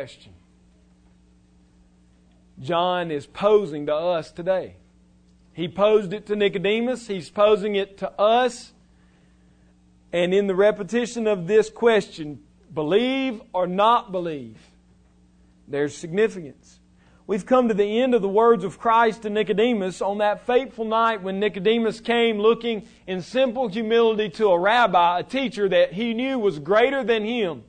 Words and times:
question. 0.00 0.32
John 2.58 3.10
is 3.10 3.26
posing 3.26 3.84
to 3.84 3.94
us 3.94 4.32
today. 4.32 4.76
He 5.52 5.68
posed 5.68 6.14
it 6.14 6.24
to 6.28 6.36
Nicodemus, 6.36 7.06
he's 7.06 7.28
posing 7.28 7.74
it 7.74 7.98
to 7.98 8.10
us. 8.18 8.72
And 10.10 10.32
in 10.32 10.46
the 10.46 10.54
repetition 10.54 11.26
of 11.26 11.46
this 11.46 11.68
question, 11.68 12.40
believe 12.72 13.42
or 13.52 13.66
not 13.66 14.10
believe, 14.10 14.56
there's 15.68 15.94
significance. 15.94 16.80
We've 17.26 17.44
come 17.44 17.68
to 17.68 17.74
the 17.74 18.00
end 18.00 18.14
of 18.14 18.22
the 18.22 18.28
words 18.28 18.64
of 18.64 18.78
Christ 18.78 19.20
to 19.22 19.30
Nicodemus 19.30 20.00
on 20.00 20.16
that 20.18 20.46
fateful 20.46 20.86
night 20.86 21.20
when 21.20 21.38
Nicodemus 21.40 22.00
came 22.00 22.38
looking 22.38 22.88
in 23.06 23.20
simple 23.20 23.68
humility 23.68 24.30
to 24.30 24.48
a 24.48 24.58
rabbi, 24.58 25.20
a 25.20 25.24
teacher 25.24 25.68
that 25.68 25.92
he 25.92 26.14
knew 26.14 26.38
was 26.38 26.58
greater 26.58 27.04
than 27.04 27.22
him. 27.22 27.64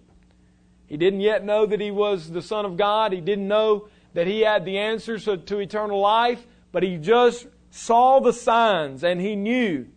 He 0.92 0.98
didn't 0.98 1.22
yet 1.22 1.46
know 1.46 1.66
that 1.66 1.80
he 1.80 1.90
was 1.90 2.32
the 2.32 2.42
Son 2.42 2.66
of 2.66 2.76
God. 2.76 3.14
He 3.14 3.22
didn't 3.22 3.48
know 3.48 3.88
that 4.14 4.28
he 4.28 4.42
had 4.42 4.66
the 4.66 4.78
answers 4.78 5.24
to 5.24 5.60
eternal 5.60 6.02
life, 6.02 6.46
but 6.74 6.84
he 6.84 6.98
just 6.98 7.48
saw 7.70 8.20
the 8.20 8.34
signs 8.34 9.02
and 9.02 9.22
he 9.22 9.38
knew 9.38 9.88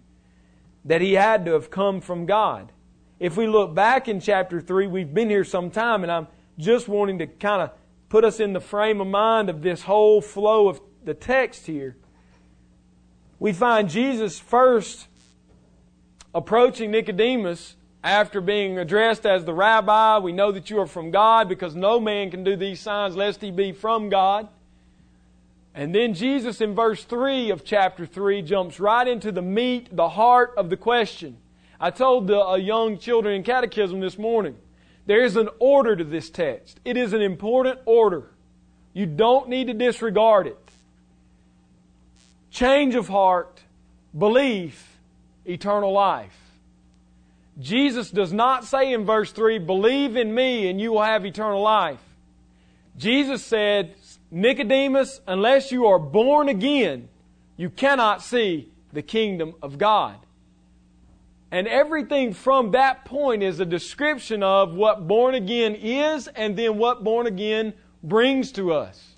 that 0.85 1.01
he 1.01 1.15
had 1.15 1.47
to 1.47 1.53
have 1.55 1.69
come 1.69 2.01
from 2.01 2.27
God. 2.27 2.71
If 3.19 3.37
we 3.37 3.49
look 3.49 3.75
back 3.75 4.07
in 4.07 4.21
chapter 4.21 4.61
3, 4.61 4.87
we've 4.87 5.13
been 5.13 5.29
here 5.29 5.43
some 5.43 5.69
time, 5.69 6.05
and 6.05 6.13
I'm 6.13 6.29
just 6.59 6.87
wanting 6.87 7.19
to 7.19 7.27
kind 7.27 7.63
of 7.63 7.73
put 8.09 8.25
us 8.25 8.39
in 8.39 8.53
the 8.53 8.61
frame 8.61 9.01
of 9.01 9.09
mind 9.09 9.51
of 9.51 9.63
this 9.63 9.83
whole 9.83 10.21
flow 10.21 10.69
of 10.69 10.81
the 11.05 11.15
text 11.15 11.67
here. 11.67 11.97
We 13.41 13.53
find 13.53 13.91
Jesus 13.91 14.39
first 14.39 15.09
approaching 16.33 16.93
Nicodemus 16.93 17.75
after 18.05 18.43
being 18.43 18.79
addressed 18.79 19.25
as 19.25 19.47
the 19.47 19.55
rabbi. 19.55 20.19
We 20.19 20.33
know 20.33 20.53
that 20.53 20.69
you 20.69 20.79
are 20.81 20.87
from 20.87 21.11
God 21.11 21.49
because 21.49 21.75
no 21.75 21.99
man 21.99 22.31
can 22.31 22.45
do 22.45 22.55
these 22.55 22.79
signs 22.79 23.17
lest 23.17 23.41
he 23.41 23.51
be 23.51 23.73
from 23.73 24.11
God. 24.11 24.47
And 25.75 25.93
then 25.95 26.13
Jesus 26.13 26.61
in 26.61 26.75
verse 26.75 27.03
3 27.03 27.51
of 27.51 27.65
chapter 27.65 28.05
3 28.05 28.43
jumps 28.43 28.79
right 28.79 29.09
into 29.09 29.33
the 29.33 29.43
meat, 29.43 29.89
the 29.91 30.11
heart 30.11 30.53
of 30.59 30.69
the 30.69 30.77
question. 30.77 31.39
I 31.81 31.91
told 31.91 32.29
the 32.29 32.39
uh, 32.39 32.55
young 32.57 32.99
children 32.99 33.35
in 33.35 33.43
catechism 33.43 34.01
this 34.01 34.19
morning, 34.19 34.57
there 35.07 35.25
is 35.25 35.37
an 35.37 35.49
order 35.59 35.97
to 35.97 36.05
this 36.05 36.31
text. 36.31 36.79
It 36.85 36.97
is 36.97 37.15
an 37.15 37.23
important 37.23 37.81
order. 37.87 38.25
You 38.93 39.07
don't 39.07 39.49
need 39.49 39.67
to 39.67 39.75
disregard 39.75 40.47
it. 40.47 40.59
Change 42.51 42.95
of 42.95 43.09
heart, 43.09 43.63
belief, 44.17 44.99
eternal 45.45 45.93
life. 45.93 46.44
Jesus 47.59 48.11
does 48.11 48.33
not 48.33 48.65
say 48.65 48.93
in 48.93 49.05
verse 49.05 49.31
3, 49.33 49.59
believe 49.59 50.17
in 50.17 50.35
me 50.35 50.69
and 50.69 50.81
you 50.81 50.93
will 50.93 51.03
have 51.03 51.25
eternal 51.25 51.63
life. 51.63 52.01
Jesus 52.97 53.45
said, 53.45 53.95
Nicodemus, 54.31 55.21
unless 55.27 55.71
you 55.71 55.87
are 55.87 55.99
born 55.99 56.49
again, 56.49 57.09
you 57.57 57.71
cannot 57.71 58.23
see 58.23 58.69
the 58.93 59.03
kingdom 59.03 59.55
of 59.63 59.79
God. 59.79 60.17
And 61.51 61.69
everything 61.69 62.33
from 62.35 62.73
that 62.73 63.05
point 63.05 63.45
is 63.45 63.61
a 63.61 63.65
description 63.65 64.43
of 64.43 64.75
what 64.75 65.07
born 65.07 65.37
again 65.37 65.77
is 65.77 66.27
and 66.27 66.57
then 66.57 66.79
what 66.79 67.05
born 67.05 67.29
again 67.29 67.75
brings 68.03 68.51
to 68.53 68.73
us. 68.73 69.15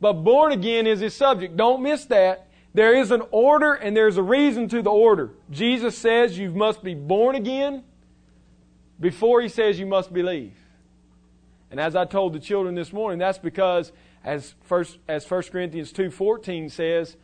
But 0.00 0.12
born 0.12 0.52
again 0.52 0.86
is 0.86 1.00
his 1.00 1.16
subject. 1.16 1.56
Don't 1.56 1.82
miss 1.82 2.04
that. 2.06 2.47
There 2.74 2.94
is 2.94 3.10
an 3.10 3.22
order 3.30 3.74
and 3.74 3.96
there's 3.96 4.16
a 4.16 4.22
reason 4.22 4.68
to 4.68 4.82
the 4.82 4.90
order. 4.90 5.30
Jesus 5.50 5.96
says 5.96 6.38
you 6.38 6.50
must 6.50 6.82
be 6.82 6.94
born 6.94 7.34
again 7.34 7.84
before 9.00 9.40
he 9.40 9.48
says 9.48 9.78
you 9.78 9.86
must 9.86 10.12
believe. 10.12 10.54
And 11.70 11.80
as 11.80 11.96
I 11.96 12.04
told 12.04 12.32
the 12.32 12.40
children 12.40 12.74
this 12.74 12.92
morning, 12.92 13.18
that's 13.18 13.38
because 13.38 13.92
as 14.24 14.54
first 14.62 14.98
as 15.08 15.28
1 15.28 15.42
Corinthians 15.50 15.92
2:14 15.92 16.70
says, 16.70 17.16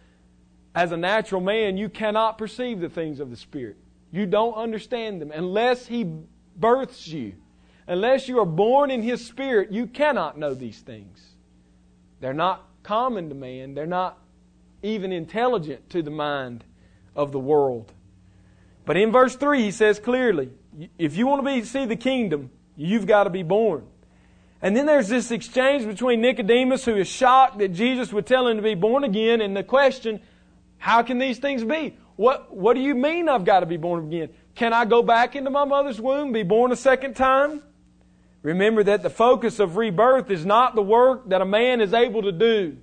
as 0.74 0.92
a 0.92 0.96
natural 0.96 1.40
man 1.40 1.76
you 1.76 1.88
cannot 1.88 2.38
perceive 2.38 2.80
the 2.80 2.88
things 2.88 3.20
of 3.20 3.30
the 3.30 3.36
spirit. 3.36 3.76
You 4.10 4.26
don't 4.26 4.54
understand 4.54 5.20
them 5.20 5.30
unless 5.32 5.86
he 5.86 6.06
births 6.56 7.08
you. 7.08 7.34
Unless 7.86 8.28
you 8.28 8.38
are 8.38 8.46
born 8.46 8.90
in 8.90 9.02
his 9.02 9.24
spirit, 9.26 9.70
you 9.70 9.86
cannot 9.86 10.38
know 10.38 10.54
these 10.54 10.80
things. 10.80 11.34
They're 12.20 12.32
not 12.32 12.66
common 12.82 13.28
to 13.28 13.34
man. 13.34 13.74
They're 13.74 13.86
not 13.86 14.18
even 14.84 15.12
intelligent 15.12 15.88
to 15.90 16.02
the 16.02 16.10
mind 16.10 16.62
of 17.16 17.32
the 17.32 17.38
world. 17.40 17.90
But 18.84 18.98
in 18.98 19.10
verse 19.10 19.34
3, 19.34 19.62
he 19.62 19.70
says 19.70 19.98
clearly, 19.98 20.50
if 20.98 21.16
you 21.16 21.26
want 21.26 21.44
to 21.44 21.50
be, 21.50 21.64
see 21.64 21.86
the 21.86 21.96
kingdom, 21.96 22.50
you've 22.76 23.06
got 23.06 23.24
to 23.24 23.30
be 23.30 23.42
born. 23.42 23.86
And 24.60 24.76
then 24.76 24.84
there's 24.84 25.08
this 25.08 25.30
exchange 25.30 25.86
between 25.86 26.20
Nicodemus, 26.20 26.84
who 26.84 26.96
is 26.96 27.08
shocked 27.08 27.58
that 27.58 27.68
Jesus 27.68 28.12
would 28.12 28.26
tell 28.26 28.46
him 28.46 28.58
to 28.58 28.62
be 28.62 28.74
born 28.74 29.04
again, 29.04 29.40
and 29.40 29.56
the 29.56 29.62
question, 29.62 30.20
how 30.76 31.02
can 31.02 31.18
these 31.18 31.38
things 31.38 31.64
be? 31.64 31.96
What, 32.16 32.54
what 32.54 32.74
do 32.74 32.80
you 32.80 32.94
mean 32.94 33.28
I've 33.28 33.44
got 33.44 33.60
to 33.60 33.66
be 33.66 33.78
born 33.78 34.06
again? 34.06 34.28
Can 34.54 34.74
I 34.74 34.84
go 34.84 35.02
back 35.02 35.34
into 35.34 35.50
my 35.50 35.64
mother's 35.64 36.00
womb, 36.00 36.32
be 36.32 36.42
born 36.42 36.72
a 36.72 36.76
second 36.76 37.14
time? 37.14 37.62
Remember 38.42 38.84
that 38.84 39.02
the 39.02 39.10
focus 39.10 39.58
of 39.60 39.76
rebirth 39.76 40.30
is 40.30 40.44
not 40.44 40.74
the 40.74 40.82
work 40.82 41.30
that 41.30 41.40
a 41.40 41.46
man 41.46 41.80
is 41.80 41.94
able 41.94 42.22
to 42.22 42.32
do, 42.32 42.76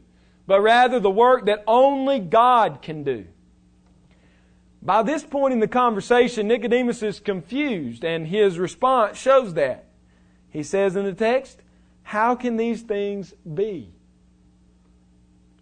but 0.51 0.59
rather 0.59 0.99
the 0.99 1.09
work 1.09 1.45
that 1.45 1.63
only 1.65 2.19
God 2.19 2.81
can 2.81 3.05
do. 3.05 3.25
By 4.81 5.01
this 5.01 5.23
point 5.23 5.53
in 5.53 5.61
the 5.61 5.67
conversation, 5.69 6.49
Nicodemus 6.49 7.01
is 7.01 7.21
confused, 7.21 8.03
and 8.03 8.27
his 8.27 8.59
response 8.59 9.17
shows 9.17 9.53
that. 9.53 9.85
He 10.49 10.61
says 10.63 10.97
in 10.97 11.05
the 11.05 11.13
text, 11.13 11.61
How 12.03 12.35
can 12.35 12.57
these 12.57 12.81
things 12.81 13.33
be? 13.53 13.93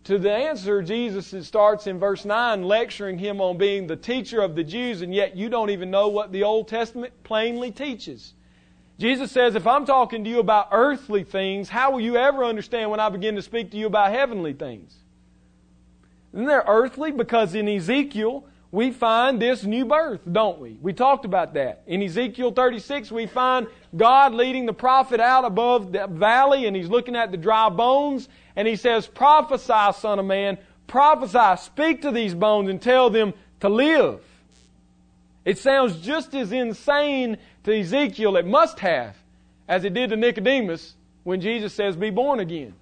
To 0.06 0.18
the 0.18 0.34
answer, 0.34 0.82
Jesus 0.82 1.48
starts 1.48 1.86
in 1.86 2.00
verse 2.00 2.26
9 2.26 2.64
lecturing 2.64 3.20
him 3.20 3.42
on 3.42 3.60
being 3.60 3.86
the 3.86 3.96
teacher 3.96 4.42
of 4.42 4.56
the 4.56 4.64
Jews, 4.64 5.04
and 5.04 5.14
yet 5.14 5.38
you 5.38 5.50
don't 5.50 5.70
even 5.70 5.92
know 5.92 6.08
what 6.08 6.32
the 6.32 6.42
Old 6.42 6.68
Testament 6.68 7.14
plainly 7.24 7.70
teaches. 7.70 8.34
Jesus 9.00 9.32
says, 9.32 9.56
if 9.56 9.66
I'm 9.66 9.86
talking 9.86 10.26
to 10.26 10.30
you 10.30 10.40
about 10.40 10.68
earthly 10.74 11.24
things, 11.24 11.70
how 11.70 11.92
will 11.92 12.02
you 12.02 12.18
ever 12.18 12.44
understand 12.44 12.92
when 12.92 13.00
I 13.00 13.08
begin 13.08 13.36
to 13.36 13.42
speak 13.42 13.72
to 13.72 13.78
you 13.78 13.88
about 13.88 14.12
heavenly 14.12 14.52
things? 14.52 14.94
Isn't 16.34 16.46
there 16.46 16.66
earthly? 16.68 17.12
Because 17.12 17.56
in 17.56 17.70
Ezekiel, 17.70 18.44
we 18.72 18.92
find 18.92 19.42
this 19.42 19.64
new 19.64 19.86
birth, 19.86 20.20
don't 20.30 20.59
we? 20.59 20.78
We 20.82 20.92
talked 20.92 21.24
about 21.24 21.54
that. 21.54 21.82
In 21.88 22.04
Ezekiel 22.04 22.52
36, 22.52 23.09
we 23.09 23.26
find 23.26 23.68
God 23.96 24.34
leading 24.34 24.66
the 24.66 24.74
prophet 24.74 25.22
out 25.22 25.46
above 25.46 25.94
the 25.94 26.06
valley 26.08 26.68
and 26.68 26.76
he's 26.76 26.90
looking 26.90 27.16
at 27.16 27.32
the 27.32 27.38
dry 27.38 27.70
bones 27.70 28.28
and 28.58 28.68
he 28.68 28.76
says, 28.76 29.08
prophesy, 29.08 29.98
son 29.98 30.20
of 30.20 30.26
man, 30.26 30.58
prophesy, 30.88 31.64
speak 31.64 32.02
to 32.02 32.12
these 32.12 32.36
bones 32.36 32.70
and 32.70 32.82
tell 32.82 33.09
them 33.09 33.34
to 33.62 33.70
live. 33.70 34.22
It 35.46 35.58
sounds 35.58 36.02
just 36.02 36.36
as 36.36 36.52
insane 36.52 37.38
to 37.69 37.80
Ezekiel, 37.80 38.35
it 38.35 38.46
must 38.46 38.80
have, 38.80 39.16
as 39.68 39.84
it 39.84 39.94
did 39.94 40.09
to 40.09 40.18
Nicodemus 40.18 40.96
when 41.24 41.41
Jesus 41.41 41.74
says, 41.74 41.96
be 41.96 42.09
born 42.09 42.40
again. 42.40 42.74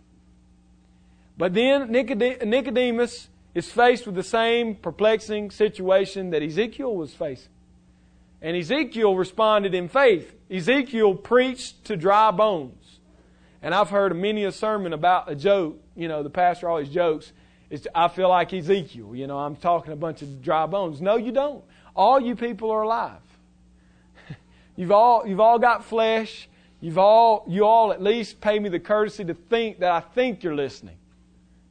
But 1.38 1.54
then 1.54 1.92
Nicodemus 1.92 3.30
is 3.54 3.72
faced 3.72 4.06
with 4.06 4.16
the 4.16 4.24
same 4.24 4.76
perplexing 4.76 5.52
situation 5.52 6.32
that 6.32 6.42
Ezekiel 6.42 6.96
was 6.96 7.14
facing. 7.14 7.52
And 8.42 8.56
Ezekiel 8.56 9.16
responded 9.16 9.74
in 9.74 9.90
faith. 9.90 10.34
Ezekiel 10.50 11.16
preached 11.16 11.86
to 11.86 11.98
dry 11.98 12.32
bones. 12.32 13.00
And 13.62 13.74
I've 13.74 13.90
heard 13.90 14.16
many 14.16 14.44
a 14.44 14.52
sermon 14.52 14.94
about 14.94 15.30
a 15.30 15.36
joke. 15.36 15.80
You 15.96 16.08
know, 16.08 16.24
the 16.24 16.30
pastor 16.30 16.70
always 16.70 16.90
jokes. 16.90 17.34
It's, 17.70 17.88
I 17.94 18.08
feel 18.08 18.30
like 18.30 18.54
Ezekiel. 18.54 19.16
You 19.16 19.28
know, 19.28 19.40
I'm 19.40 19.56
talking 19.56 19.92
a 19.92 19.96
bunch 19.96 20.22
of 20.22 20.42
dry 20.42 20.68
bones. 20.68 21.02
No, 21.02 21.18
you 21.18 21.32
don't. 21.32 21.64
All 21.96 22.20
you 22.20 22.36
people 22.36 22.70
are 22.72 22.84
alive. 22.84 23.22
You've 24.78 24.92
all, 24.92 25.28
you've 25.28 25.42
all 25.42 25.60
got 25.60 25.84
flesh. 25.84 26.48
You've 26.80 26.98
all, 27.00 27.44
you 27.48 27.66
all 27.66 27.92
at 27.92 28.02
least 28.02 28.40
pay 28.40 28.60
me 28.60 28.70
the 28.70 28.80
courtesy 28.80 29.26
to 29.26 29.34
think 29.34 29.80
that 29.80 29.92
I 29.92 30.00
think 30.00 30.44
you're 30.44 30.56
listening. 30.56 30.98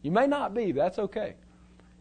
You 0.03 0.11
may 0.11 0.27
not 0.27 0.53
be, 0.53 0.73
that's 0.73 0.99
okay. 0.99 1.35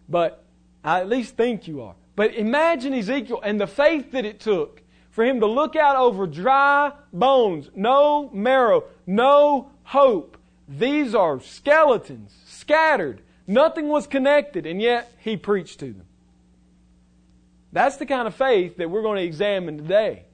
But 0.09 0.43
I 0.83 0.99
at 0.99 1.09
least 1.09 1.37
think 1.37 1.67
you 1.67 1.81
are. 1.81 1.95
But 2.15 2.33
imagine 2.33 2.93
Ezekiel 2.93 3.41
and 3.43 3.59
the 3.59 3.67
faith 3.67 4.11
that 4.11 4.25
it 4.25 4.39
took 4.39 4.81
for 5.11 5.23
him 5.23 5.39
to 5.39 5.45
look 5.45 5.75
out 5.75 5.95
over 5.95 6.27
dry 6.27 6.91
bones, 7.13 7.69
no 7.75 8.29
marrow, 8.33 8.85
no 9.05 9.71
hope. 9.83 10.37
These 10.67 11.13
are 11.13 11.39
skeletons, 11.39 12.33
scattered. 12.45 13.21
Nothing 13.47 13.87
was 13.87 14.07
connected, 14.07 14.65
and 14.65 14.81
yet 14.81 15.11
he 15.19 15.37
preached 15.37 15.79
to 15.79 15.85
them. 15.85 16.05
That's 17.71 17.97
the 17.97 18.05
kind 18.05 18.27
of 18.27 18.33
faith 18.33 18.77
that 18.77 18.89
we're 18.89 19.03
going 19.03 19.17
to 19.17 19.23
examine 19.23 19.77
today. 19.77 20.25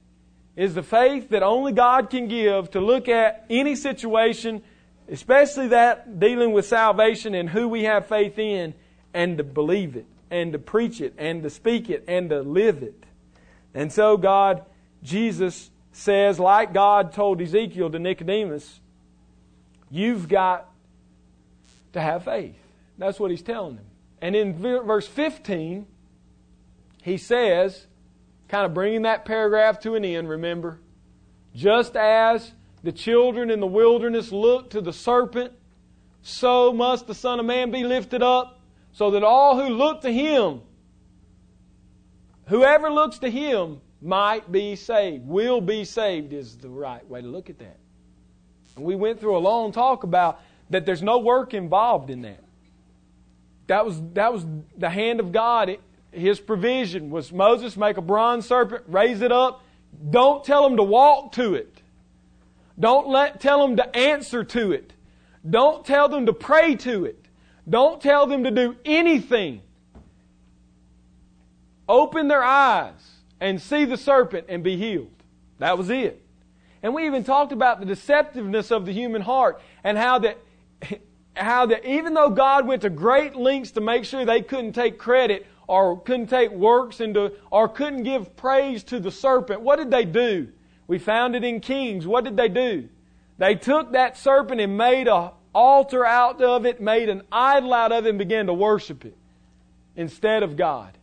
Is 0.54 0.74
the 0.74 0.82
faith 0.82 1.30
that 1.30 1.42
only 1.42 1.72
God 1.72 2.10
can 2.10 2.28
give 2.28 2.70
to 2.72 2.80
look 2.80 3.08
at 3.08 3.46
any 3.48 3.74
situation, 3.74 4.62
especially 5.08 5.68
that 5.68 6.20
dealing 6.20 6.52
with 6.52 6.66
salvation 6.66 7.34
and 7.34 7.48
who 7.48 7.68
we 7.68 7.84
have 7.84 8.06
faith 8.06 8.38
in, 8.38 8.74
and 9.14 9.38
to 9.38 9.44
believe 9.44 9.96
it, 9.96 10.06
and 10.30 10.52
to 10.52 10.58
preach 10.58 11.00
it, 11.00 11.14
and 11.16 11.42
to 11.42 11.50
speak 11.50 11.88
it, 11.88 12.04
and 12.06 12.30
to 12.30 12.42
live 12.42 12.82
it. 12.82 13.04
And 13.74 13.90
so 13.90 14.16
God, 14.16 14.64
Jesus 15.02 15.70
says, 15.92 16.38
like 16.38 16.74
God 16.74 17.12
told 17.12 17.40
Ezekiel 17.40 17.90
to 17.90 17.98
Nicodemus, 17.98 18.80
You've 19.92 20.26
got 20.26 20.70
to 21.92 22.00
have 22.00 22.24
faith. 22.24 22.56
That's 22.96 23.20
what 23.20 23.30
he's 23.30 23.42
telling 23.42 23.76
them. 23.76 23.84
And 24.22 24.34
in 24.34 24.56
verse 24.56 25.06
15, 25.06 25.86
he 27.02 27.18
says, 27.18 27.86
kind 28.52 28.66
of 28.66 28.74
bringing 28.74 29.02
that 29.02 29.24
paragraph 29.24 29.80
to 29.80 29.94
an 29.94 30.04
end, 30.04 30.28
remember, 30.28 30.78
just 31.54 31.96
as 31.96 32.52
the 32.82 32.92
children 32.92 33.50
in 33.50 33.60
the 33.60 33.66
wilderness 33.66 34.30
looked 34.30 34.72
to 34.72 34.82
the 34.82 34.92
serpent, 34.92 35.54
so 36.20 36.70
must 36.70 37.06
the 37.06 37.14
Son 37.14 37.40
of 37.40 37.46
Man 37.46 37.70
be 37.70 37.82
lifted 37.82 38.22
up, 38.22 38.60
so 38.92 39.12
that 39.12 39.24
all 39.24 39.58
who 39.58 39.72
look 39.72 40.02
to 40.02 40.12
him, 40.12 40.60
whoever 42.48 42.90
looks 42.90 43.18
to 43.20 43.30
him, 43.30 43.80
might 44.02 44.52
be 44.52 44.76
saved, 44.76 45.26
will 45.26 45.62
be 45.62 45.82
saved, 45.82 46.34
is 46.34 46.58
the 46.58 46.68
right 46.68 47.08
way 47.08 47.22
to 47.22 47.28
look 47.28 47.48
at 47.48 47.58
that. 47.58 47.78
And 48.76 48.84
we 48.84 48.96
went 48.96 49.18
through 49.18 49.38
a 49.38 49.38
long 49.38 49.72
talk 49.72 50.04
about 50.04 50.42
that 50.68 50.84
there's 50.84 51.02
no 51.02 51.20
work 51.20 51.54
involved 51.54 52.10
in 52.10 52.20
that. 52.22 52.44
That 53.68 53.86
was, 53.86 54.02
that 54.12 54.30
was 54.30 54.44
the 54.76 54.90
hand 54.90 55.20
of 55.20 55.32
God. 55.32 55.78
His 56.12 56.38
provision 56.38 57.10
was 57.10 57.32
Moses 57.32 57.76
make 57.76 57.96
a 57.96 58.02
bronze 58.02 58.46
serpent, 58.46 58.84
raise 58.86 59.22
it 59.22 59.32
up. 59.32 59.64
Don't 60.10 60.44
tell 60.44 60.62
them 60.62 60.76
to 60.76 60.82
walk 60.82 61.32
to 61.32 61.54
it. 61.54 61.80
Don't 62.78 63.08
let, 63.08 63.40
tell 63.40 63.66
them 63.66 63.76
to 63.76 63.96
answer 63.96 64.44
to 64.44 64.72
it. 64.72 64.92
Don't 65.48 65.84
tell 65.84 66.08
them 66.08 66.26
to 66.26 66.32
pray 66.32 66.74
to 66.76 67.04
it. 67.06 67.26
Don't 67.68 68.00
tell 68.00 68.26
them 68.26 68.44
to 68.44 68.50
do 68.50 68.76
anything. 68.84 69.62
Open 71.88 72.28
their 72.28 72.42
eyes 72.42 72.92
and 73.40 73.60
see 73.60 73.84
the 73.84 73.96
serpent 73.96 74.46
and 74.48 74.62
be 74.62 74.76
healed. 74.76 75.10
That 75.58 75.78
was 75.78 75.90
it. 75.90 76.24
And 76.82 76.94
we 76.94 77.06
even 77.06 77.24
talked 77.24 77.52
about 77.52 77.80
the 77.80 77.86
deceptiveness 77.86 78.70
of 78.70 78.86
the 78.86 78.92
human 78.92 79.22
heart 79.22 79.60
and 79.84 79.96
how 79.96 80.18
that, 80.20 80.38
how 81.36 81.66
that 81.66 81.84
even 81.84 82.14
though 82.14 82.30
God 82.30 82.66
went 82.66 82.82
to 82.82 82.90
great 82.90 83.36
lengths 83.36 83.72
to 83.72 83.80
make 83.80 84.04
sure 84.04 84.24
they 84.24 84.42
couldn't 84.42 84.72
take 84.72 84.98
credit 84.98 85.46
or 85.72 85.98
couldn't 85.98 86.26
take 86.26 86.50
works 86.50 87.00
into, 87.00 87.32
or 87.50 87.66
couldn't 87.66 88.02
give 88.02 88.36
praise 88.36 88.84
to 88.84 89.00
the 89.00 89.10
serpent, 89.10 89.62
what 89.62 89.76
did 89.76 89.90
they 89.90 90.04
do? 90.04 90.48
We 90.86 90.98
found 90.98 91.34
it 91.34 91.44
in 91.44 91.60
Kings. 91.60 92.06
What 92.06 92.24
did 92.24 92.36
they 92.36 92.50
do? 92.50 92.90
They 93.38 93.54
took 93.54 93.92
that 93.92 94.18
serpent 94.18 94.60
and 94.60 94.76
made 94.76 95.08
an 95.08 95.30
altar 95.54 96.04
out 96.04 96.42
of 96.42 96.66
it, 96.66 96.82
made 96.82 97.08
an 97.08 97.22
idol 97.32 97.72
out 97.72 97.90
of 97.90 98.04
it, 98.04 98.10
and 98.10 98.18
began 98.18 98.48
to 98.48 98.52
worship 98.52 99.06
it 99.06 99.16
instead 99.96 100.42
of 100.42 100.58
God. 100.58 100.98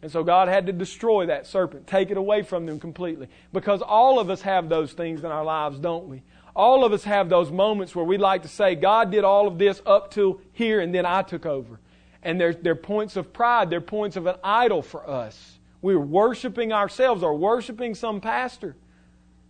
And 0.00 0.10
so 0.10 0.24
God 0.24 0.48
had 0.48 0.68
to 0.68 0.72
destroy 0.72 1.26
that 1.26 1.46
serpent, 1.46 1.86
take 1.86 2.10
it 2.10 2.16
away 2.16 2.40
from 2.40 2.64
them 2.64 2.80
completely. 2.80 3.28
Because 3.52 3.82
all 3.82 4.18
of 4.18 4.30
us 4.30 4.40
have 4.40 4.70
those 4.70 4.94
things 4.94 5.22
in 5.22 5.26
our 5.26 5.44
lives, 5.44 5.78
don't 5.78 6.08
we? 6.08 6.22
All 6.56 6.82
of 6.86 6.94
us 6.94 7.04
have 7.04 7.28
those 7.28 7.50
moments 7.50 7.94
where 7.94 8.06
we 8.06 8.16
like 8.16 8.40
to 8.44 8.48
say, 8.48 8.74
God 8.74 9.10
did 9.10 9.22
all 9.22 9.46
of 9.46 9.58
this 9.58 9.82
up 9.84 10.12
to 10.12 10.40
here 10.54 10.80
and 10.80 10.94
then 10.94 11.04
I 11.04 11.20
took 11.20 11.44
over. 11.44 11.78
And 12.24 12.40
they're, 12.40 12.54
they're 12.54 12.74
points 12.74 13.16
of 13.16 13.32
pride, 13.32 13.70
they're 13.70 13.80
points 13.80 14.16
of 14.16 14.26
an 14.26 14.36
idol 14.42 14.82
for 14.82 15.08
us. 15.08 15.58
We're 15.82 16.00
worshiping 16.00 16.72
ourselves 16.72 17.22
or 17.22 17.36
worshiping 17.36 17.94
some 17.94 18.20
pastor. 18.22 18.74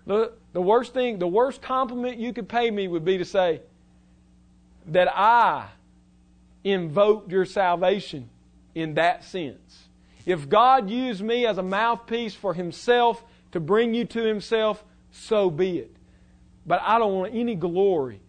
The, 0.07 0.33
the 0.53 0.61
worst 0.61 0.93
thing, 0.93 1.19
the 1.19 1.29
worst 1.29 1.63
compliment 1.63 2.19
you 2.19 2.33
could 2.33 2.49
pay 2.49 2.71
me 2.71 2.89
would 2.89 3.05
be 3.05 3.19
to 3.19 3.25
say 3.25 3.63
that 4.87 5.09
I 5.17 5.69
invoked 6.65 7.31
your 7.31 7.45
salvation 7.45 8.29
in 8.75 8.95
that 8.95 9.25
sense. 9.25 9.85
If 10.27 10.49
God 10.49 10.91
used 10.91 11.23
me 11.23 11.47
as 11.47 11.59
a 11.59 11.63
mouthpiece 11.63 12.35
for 12.35 12.55
Himself 12.55 13.23
to 13.53 13.61
bring 13.61 13.95
you 13.95 14.05
to 14.07 14.23
Himself, 14.23 14.85
so 15.13 15.51
be 15.51 15.79
it. 15.79 15.95
But 16.67 16.81
I 16.83 16.99
don't 16.99 17.15
want 17.15 17.35
any 17.35 17.55
glory. 17.55 18.21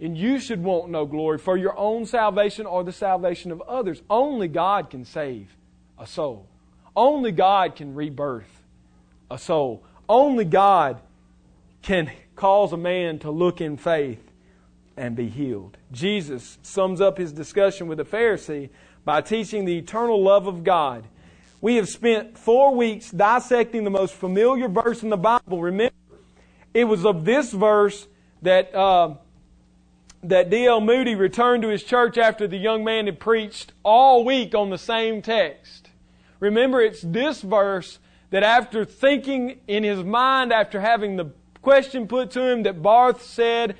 And 0.00 0.16
you 0.16 0.38
should 0.38 0.62
want 0.62 0.90
no 0.90 1.04
glory 1.04 1.38
for 1.38 1.56
your 1.56 1.76
own 1.76 2.06
salvation 2.06 2.64
or 2.64 2.82
the 2.82 2.92
salvation 2.92 3.52
of 3.52 3.60
others. 3.62 4.02
Only 4.08 4.48
God 4.48 4.88
can 4.88 5.04
save 5.04 5.54
a 5.98 6.06
soul. 6.06 6.46
Only 6.96 7.32
God 7.32 7.76
can 7.76 7.94
rebirth 7.94 8.62
a 9.30 9.38
soul. 9.38 9.82
Only 10.08 10.44
God 10.44 11.00
can 11.82 12.10
cause 12.34 12.72
a 12.72 12.76
man 12.76 13.18
to 13.20 13.30
look 13.30 13.60
in 13.60 13.76
faith 13.76 14.22
and 14.96 15.14
be 15.14 15.28
healed. 15.28 15.76
Jesus 15.92 16.58
sums 16.62 17.00
up 17.00 17.18
his 17.18 17.32
discussion 17.32 17.86
with 17.86 17.98
the 17.98 18.04
Pharisee 18.04 18.70
by 19.04 19.20
teaching 19.20 19.64
the 19.64 19.78
eternal 19.78 20.22
love 20.22 20.46
of 20.46 20.64
God. 20.64 21.04
We 21.60 21.76
have 21.76 21.88
spent 21.88 22.38
four 22.38 22.74
weeks 22.74 23.10
dissecting 23.10 23.84
the 23.84 23.90
most 23.90 24.14
familiar 24.14 24.68
verse 24.68 25.02
in 25.02 25.10
the 25.10 25.16
Bible. 25.16 25.60
Remember, 25.60 25.94
it 26.72 26.84
was 26.84 27.04
of 27.04 27.24
this 27.24 27.52
verse 27.52 28.08
that 28.42 28.74
uh, 28.74 29.14
that 30.22 30.50
D.L. 30.50 30.80
Moody 30.80 31.14
returned 31.14 31.62
to 31.62 31.68
his 31.68 31.82
church 31.82 32.18
after 32.18 32.46
the 32.46 32.58
young 32.58 32.84
man 32.84 33.06
had 33.06 33.20
preached 33.20 33.72
all 33.82 34.24
week 34.24 34.54
on 34.54 34.70
the 34.70 34.78
same 34.78 35.22
text. 35.22 35.88
Remember, 36.40 36.80
it's 36.80 37.02
this 37.02 37.40
verse 37.40 37.98
that 38.30 38.42
after 38.42 38.84
thinking 38.84 39.60
in 39.66 39.82
his 39.82 40.04
mind, 40.04 40.52
after 40.52 40.80
having 40.80 41.16
the 41.16 41.32
question 41.62 42.06
put 42.06 42.30
to 42.32 42.42
him 42.42 42.62
that 42.64 42.82
Barth 42.82 43.22
said, 43.22 43.76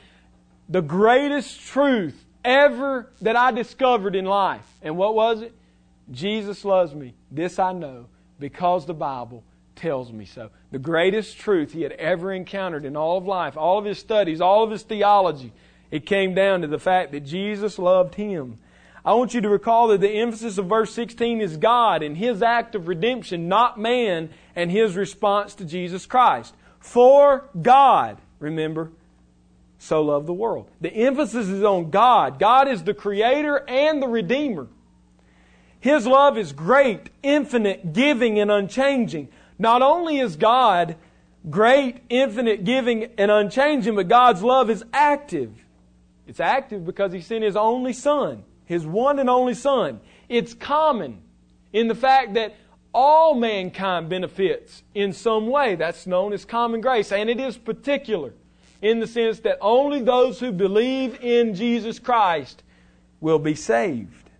the 0.69 0.83
greatest 0.83 1.61
truth 1.61 2.25
ever 2.45 3.11
that 3.21 3.37
I 3.37 3.51
discovered 3.51 4.15
in 4.15 4.25
life. 4.25 4.67
And 4.83 4.97
what 4.97 5.15
was 5.15 5.43
it? 5.43 5.55
Jesus 6.11 6.65
loves 6.65 6.95
me. 6.95 7.15
This 7.31 7.59
I 7.59 7.73
know 7.73 8.07
because 8.39 8.87
the 8.87 8.95
Bible 8.95 9.45
tells 9.77 10.13
me 10.13 10.25
so. 10.25 10.51
The 10.71 10.79
greatest 10.79 11.39
truth 11.39 11.73
he 11.73 11.83
had 11.83 11.93
ever 11.93 12.33
encountered 12.33 12.85
in 12.85 12.97
all 12.97 13.19
of 13.19 13.27
life, 13.27 13.57
all 13.57 13.79
of 13.79 13.85
his 13.85 13.99
studies, 13.99 14.41
all 14.41 14.65
of 14.65 14.71
his 14.71 14.83
theology, 14.83 15.53
it 15.91 16.07
came 16.07 16.35
down 16.35 16.63
to 16.63 16.67
the 16.67 16.79
fact 16.79 17.13
that 17.13 17.21
Jesus 17.21 17.79
loved 17.79 18.15
him. 18.15 18.59
I 19.05 19.15
want 19.15 19.33
you 19.33 19.41
to 19.41 19.49
recall 19.49 19.89
that 19.89 20.01
the 20.01 20.11
emphasis 20.11 20.59
of 20.59 20.67
verse 20.67 20.93
16 20.93 21.41
is 21.41 21.57
God 21.57 22.03
and 22.03 22.17
His 22.17 22.43
act 22.43 22.75
of 22.75 22.87
redemption, 22.87 23.49
not 23.49 23.79
man 23.79 24.29
and 24.55 24.71
His 24.71 24.95
response 24.95 25.55
to 25.55 25.65
Jesus 25.65 26.05
Christ. 26.05 26.55
For 26.81 27.49
God, 27.61 28.19
remember, 28.39 28.91
so 29.79 30.03
loved 30.03 30.27
the 30.27 30.35
world. 30.35 30.71
The 30.83 30.93
emphasis 30.93 31.49
is 31.49 31.65
on 31.65 31.91
God. 31.91 32.39
God 32.39 32.69
is 32.69 32.85
the 32.85 32.93
creator 32.93 33.65
and 33.67 34.03
the 34.03 34.09
redeemer. 34.09 34.69
His 35.81 36.07
love 36.07 36.37
is 36.37 36.53
great, 36.53 37.09
infinite, 37.23 37.95
giving, 37.95 38.39
and 38.39 38.51
unchanging. 38.51 39.29
Not 39.59 39.81
only 39.81 40.19
is 40.19 40.37
God 40.37 40.97
great, 41.49 42.03
infinite, 42.11 42.65
giving, 42.65 43.05
and 43.17 43.31
unchanging, 43.31 43.95
but 43.95 44.09
God's 44.09 44.43
love 44.43 44.69
is 44.69 44.85
active. 44.93 45.65
It's 46.31 46.39
active 46.39 46.87
because 46.87 47.13
He 47.13 47.21
sent 47.21 47.43
His 47.43 47.57
only 47.57 47.93
Son, 47.93 48.45
His 48.65 48.87
one 48.87 49.19
and 49.19 49.29
only 49.29 49.55
Son. 49.55 50.01
It's 50.29 50.55
common 50.55 51.21
in 51.73 51.89
the 51.89 51.95
fact 51.97 52.35
that 52.35 52.55
all 52.95 53.35
mankind 53.35 54.09
benefits 54.09 54.85
in 54.95 55.13
some 55.13 55.49
way. 55.49 55.75
That's 55.75 56.07
known 56.07 56.33
as 56.33 56.45
common 56.45 56.81
grace. 56.81 57.11
And 57.11 57.29
it 57.29 57.41
is 57.41 57.59
particular 57.59 58.33
in 58.81 59.01
the 59.01 59.09
sense 59.09 59.41
that 59.41 59.59
only 59.61 60.03
those 60.03 60.39
who 60.39 60.53
believe 60.53 61.21
in 61.21 61.55
Jesus 61.55 61.99
Christ 61.99 62.63
will 63.21 63.41
be 63.41 63.57
saved. 63.57 64.31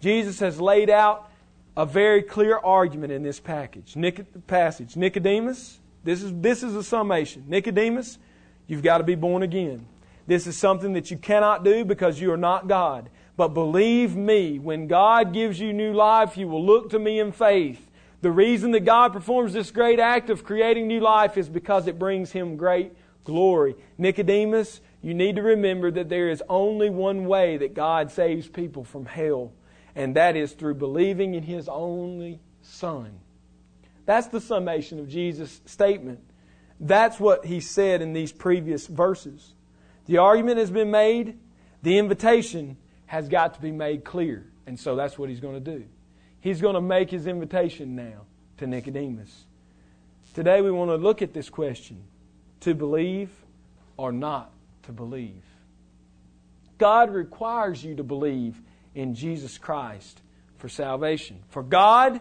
Jesus 0.00 0.40
has 0.40 0.60
laid 0.60 0.90
out 0.90 1.30
a 1.76 1.86
very 1.86 2.20
clear 2.22 2.58
argument 2.58 3.12
in 3.12 3.22
this 3.22 3.38
package, 3.38 3.94
Nic- 3.94 4.46
passage. 4.48 4.96
Nicodemus, 4.96 5.78
this 6.02 6.20
is, 6.20 6.32
this 6.34 6.64
is 6.64 6.74
a 6.74 6.82
summation. 6.82 7.44
Nicodemus, 7.46 8.18
you've 8.66 8.82
got 8.82 8.98
to 8.98 9.04
be 9.04 9.14
born 9.14 9.44
again. 9.44 9.86
This 10.30 10.46
is 10.46 10.56
something 10.56 10.92
that 10.92 11.10
you 11.10 11.16
cannot 11.16 11.64
do 11.64 11.84
because 11.84 12.20
you 12.20 12.30
are 12.30 12.36
not 12.36 12.68
God. 12.68 13.10
But 13.36 13.48
believe 13.48 14.14
me, 14.14 14.60
when 14.60 14.86
God 14.86 15.32
gives 15.32 15.58
you 15.58 15.72
new 15.72 15.92
life, 15.92 16.36
you 16.36 16.46
will 16.46 16.64
look 16.64 16.90
to 16.90 17.00
me 17.00 17.18
in 17.18 17.32
faith. 17.32 17.90
The 18.20 18.30
reason 18.30 18.70
that 18.70 18.84
God 18.84 19.12
performs 19.12 19.52
this 19.52 19.72
great 19.72 19.98
act 19.98 20.30
of 20.30 20.44
creating 20.44 20.86
new 20.86 21.00
life 21.00 21.36
is 21.36 21.48
because 21.48 21.88
it 21.88 21.98
brings 21.98 22.30
Him 22.30 22.56
great 22.56 22.92
glory. 23.24 23.74
Nicodemus, 23.98 24.80
you 25.02 25.14
need 25.14 25.34
to 25.34 25.42
remember 25.42 25.90
that 25.90 26.08
there 26.08 26.30
is 26.30 26.44
only 26.48 26.90
one 26.90 27.24
way 27.24 27.56
that 27.56 27.74
God 27.74 28.12
saves 28.12 28.46
people 28.46 28.84
from 28.84 29.06
hell, 29.06 29.52
and 29.96 30.14
that 30.14 30.36
is 30.36 30.52
through 30.52 30.74
believing 30.74 31.34
in 31.34 31.42
His 31.42 31.68
only 31.68 32.38
Son. 32.62 33.18
That's 34.06 34.28
the 34.28 34.40
summation 34.40 35.00
of 35.00 35.08
Jesus' 35.08 35.60
statement. 35.66 36.20
That's 36.78 37.18
what 37.18 37.46
He 37.46 37.58
said 37.58 38.00
in 38.00 38.12
these 38.12 38.30
previous 38.30 38.86
verses. 38.86 39.54
The 40.06 40.18
argument 40.18 40.58
has 40.58 40.70
been 40.70 40.90
made, 40.90 41.38
the 41.82 41.98
invitation 41.98 42.76
has 43.06 43.28
got 43.28 43.54
to 43.54 43.60
be 43.60 43.70
made 43.70 44.04
clear. 44.04 44.46
And 44.66 44.78
so 44.78 44.96
that's 44.96 45.18
what 45.18 45.28
he's 45.28 45.40
going 45.40 45.62
to 45.62 45.78
do. 45.78 45.84
He's 46.40 46.60
going 46.60 46.74
to 46.74 46.80
make 46.80 47.10
his 47.10 47.26
invitation 47.26 47.96
now 47.96 48.22
to 48.58 48.66
Nicodemus. 48.66 49.44
Today 50.34 50.62
we 50.62 50.70
want 50.70 50.90
to 50.90 50.96
look 50.96 51.22
at 51.22 51.32
this 51.34 51.50
question 51.50 52.04
to 52.60 52.74
believe 52.74 53.30
or 53.96 54.12
not 54.12 54.52
to 54.84 54.92
believe. 54.92 55.42
God 56.78 57.10
requires 57.10 57.84
you 57.84 57.96
to 57.96 58.04
believe 58.04 58.60
in 58.94 59.14
Jesus 59.14 59.58
Christ 59.58 60.22
for 60.56 60.68
salvation. 60.68 61.40
For 61.48 61.62
God 61.62 62.20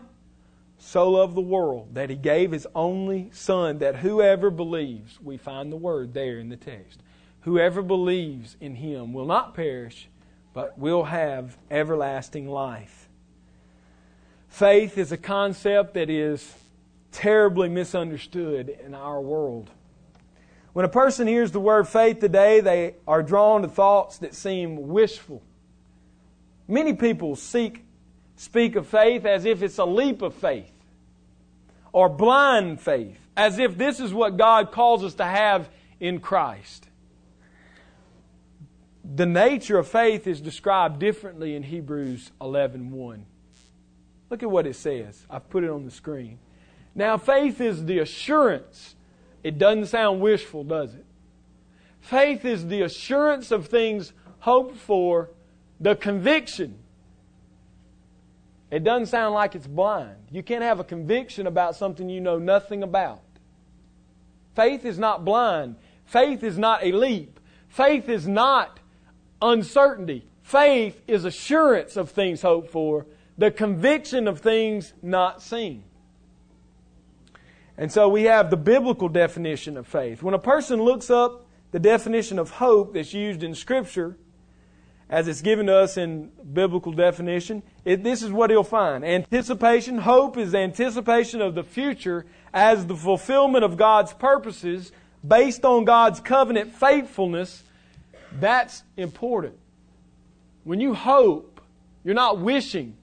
so 0.80 1.12
loved 1.12 1.36
the 1.36 1.42
world 1.42 1.96
that 1.96 2.10
he 2.10 2.16
gave 2.16 2.52
his 2.52 2.68
only 2.74 3.30
Son, 3.32 3.80
that 3.80 3.98
whoever 3.98 4.50
believes, 4.50 5.20
we 5.22 5.38
find 5.38 5.72
the 5.72 5.78
word 5.78 6.14
there 6.14 6.40
in 6.40 6.50
the 6.50 6.58
text, 6.58 7.02
whoever 7.50 7.82
believes 7.82 8.56
in 8.62 8.76
him 8.76 9.12
will 9.12 9.26
not 9.26 9.56
perish, 9.56 10.08
but 10.54 10.78
will 10.78 11.06
have 11.06 11.58
everlasting 11.72 12.48
life. 12.48 13.10
Faith 14.50 15.00
is 15.00 15.12
a 15.12 15.18
concept 15.18 15.96
that 15.96 16.12
is 16.12 16.54
terribly 17.12 17.68
misunderstood 17.68 18.78
in 18.86 18.94
our 18.94 19.20
world. 19.20 19.72
When 20.74 20.86
a 20.86 20.90
person 20.90 21.26
hears 21.26 21.52
the 21.52 21.60
word 21.60 21.88
faith 21.88 22.20
today, 22.20 22.60
they 22.62 22.94
are 23.08 23.24
drawn 23.24 23.64
to 23.64 23.68
thoughts 23.68 24.20
that 24.20 24.36
seem 24.36 24.88
wishful. 24.90 25.42
Many 26.68 26.94
people 26.94 27.36
seek, 27.36 27.84
speak 28.36 28.76
of 28.76 28.86
faith 28.86 29.26
as 29.26 29.46
if 29.46 29.64
it's 29.64 29.80
a 29.80 29.86
leap 29.86 30.22
of 30.22 30.36
faith 30.36 30.72
or 31.94 32.10
blind 32.10 32.80
faith, 32.80 33.18
as 33.36 33.58
if 33.58 33.76
this 33.76 34.00
is 34.00 34.14
what 34.14 34.38
God 34.38 34.72
calls 34.72 35.04
us 35.04 35.16
to 35.16 35.26
have 35.26 35.68
in 36.00 36.20
Christ. 36.20 36.89
The 39.16 39.26
nature 39.26 39.80
of 39.80 39.88
faith 39.88 40.28
is 40.28 40.40
described 40.40 41.00
differently 41.00 41.56
in 41.56 41.64
Hebrews 41.64 42.32
11:1. 42.40 43.26
Look 44.30 44.44
at 44.44 44.52
what 44.52 44.68
it 44.68 44.76
says. 44.76 45.26
I've 45.30 45.50
put 45.50 45.64
it 45.64 45.70
on 45.70 45.86
the 45.86 45.92
screen. 45.92 46.38
Now 46.94 47.18
faith 47.18 47.60
is 47.60 47.86
the 47.86 48.00
assurance 48.00 48.96
it 49.44 49.58
doesn't 49.58 49.88
sound 49.88 50.22
wishful, 50.22 50.64
does 50.64 50.94
it? 50.94 51.06
Faith 52.02 52.46
is 52.46 52.68
the 52.68 52.82
assurance 52.82 53.52
of 53.52 53.68
things 53.68 54.14
hoped 54.40 54.78
for, 54.78 55.30
the 55.80 55.96
conviction. 55.96 56.78
It 58.72 58.84
doesn't 58.84 59.08
sound 59.08 59.34
like 59.34 59.56
it's 59.56 59.68
blind. 59.68 60.18
You 60.32 60.44
can't 60.44 60.64
have 60.64 60.80
a 60.80 60.84
conviction 60.84 61.48
about 61.48 61.76
something 61.76 62.10
you 62.10 62.22
know 62.22 62.38
nothing 62.38 62.84
about. 62.84 63.22
Faith 64.56 64.86
is 64.86 65.00
not 65.00 65.26
blind. 65.26 65.76
Faith 66.06 66.44
is 66.44 66.58
not 66.58 66.84
a 66.84 66.92
leap. 66.92 67.40
Faith 67.68 68.10
is 68.10 68.28
not 68.28 68.80
uncertainty. 69.42 70.26
Faith 70.42 71.02
is 71.08 71.26
assurance 71.26 71.96
of 71.96 72.10
things 72.10 72.42
hoped 72.42 72.70
for, 72.72 73.06
the 73.38 73.52
conviction 73.52 74.28
of 74.28 74.40
things 74.40 74.94
not 75.02 75.42
seen. 75.42 75.84
And 77.78 77.92
so 77.92 78.10
we 78.10 78.24
have 78.24 78.50
the 78.50 78.58
biblical 78.58 79.08
definition 79.08 79.78
of 79.78 79.88
faith. 79.88 80.22
When 80.22 80.34
a 80.34 80.40
person 80.40 80.82
looks 80.82 81.10
up 81.10 81.46
the 81.72 81.80
definition 81.80 82.38
of 82.38 82.50
hope 82.50 82.94
that's 82.94 83.14
used 83.14 83.42
in 83.42 83.56
Scripture, 83.56 84.18
as 85.10 85.28
it's 85.28 85.42
given 85.42 85.66
to 85.68 85.76
us 85.76 85.98
in 85.98 86.30
biblical 86.54 86.92
definition, 86.92 87.64
it, 87.86 88.04
this 88.04 88.22
is 88.22 88.32
what 88.32 88.50
he'll 88.50 88.64
find. 88.64 89.04
Anticipation, 89.04 90.00
hope 90.00 90.38
is 90.38 90.54
anticipation 90.54 91.42
of 91.42 91.56
the 91.56 91.64
future 91.64 92.26
as 92.54 92.86
the 92.86 92.96
fulfillment 92.96 93.64
of 93.64 93.78
God's 93.78 94.14
purposes 94.14 94.92
based 95.28 95.66
on 95.66 95.86
God's 95.86 96.20
covenant 96.20 96.74
faithfulness. 96.76 97.64
That's 98.34 98.84
important. 98.98 99.58
When 100.64 100.80
you 100.80 100.94
hope, 100.94 101.62
you're 102.04 102.16
not 102.16 102.40
wishing. 102.40 102.96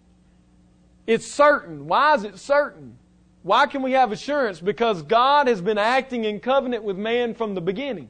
It's 1.07 1.27
certain. 1.27 1.87
Why 1.87 2.15
is 2.15 2.25
it 2.25 2.39
certain? 2.39 2.99
Why 3.43 3.67
can 3.67 3.83
we 3.83 3.93
have 3.93 4.13
assurance? 4.13 4.61
Because 4.61 5.03
God 5.03 5.47
has 5.47 5.61
been 5.61 5.79
acting 5.79 6.25
in 6.25 6.41
covenant 6.41 6.83
with 6.83 6.97
man 6.97 7.35
from 7.35 7.55
the 7.55 7.61
beginning. 7.61 8.09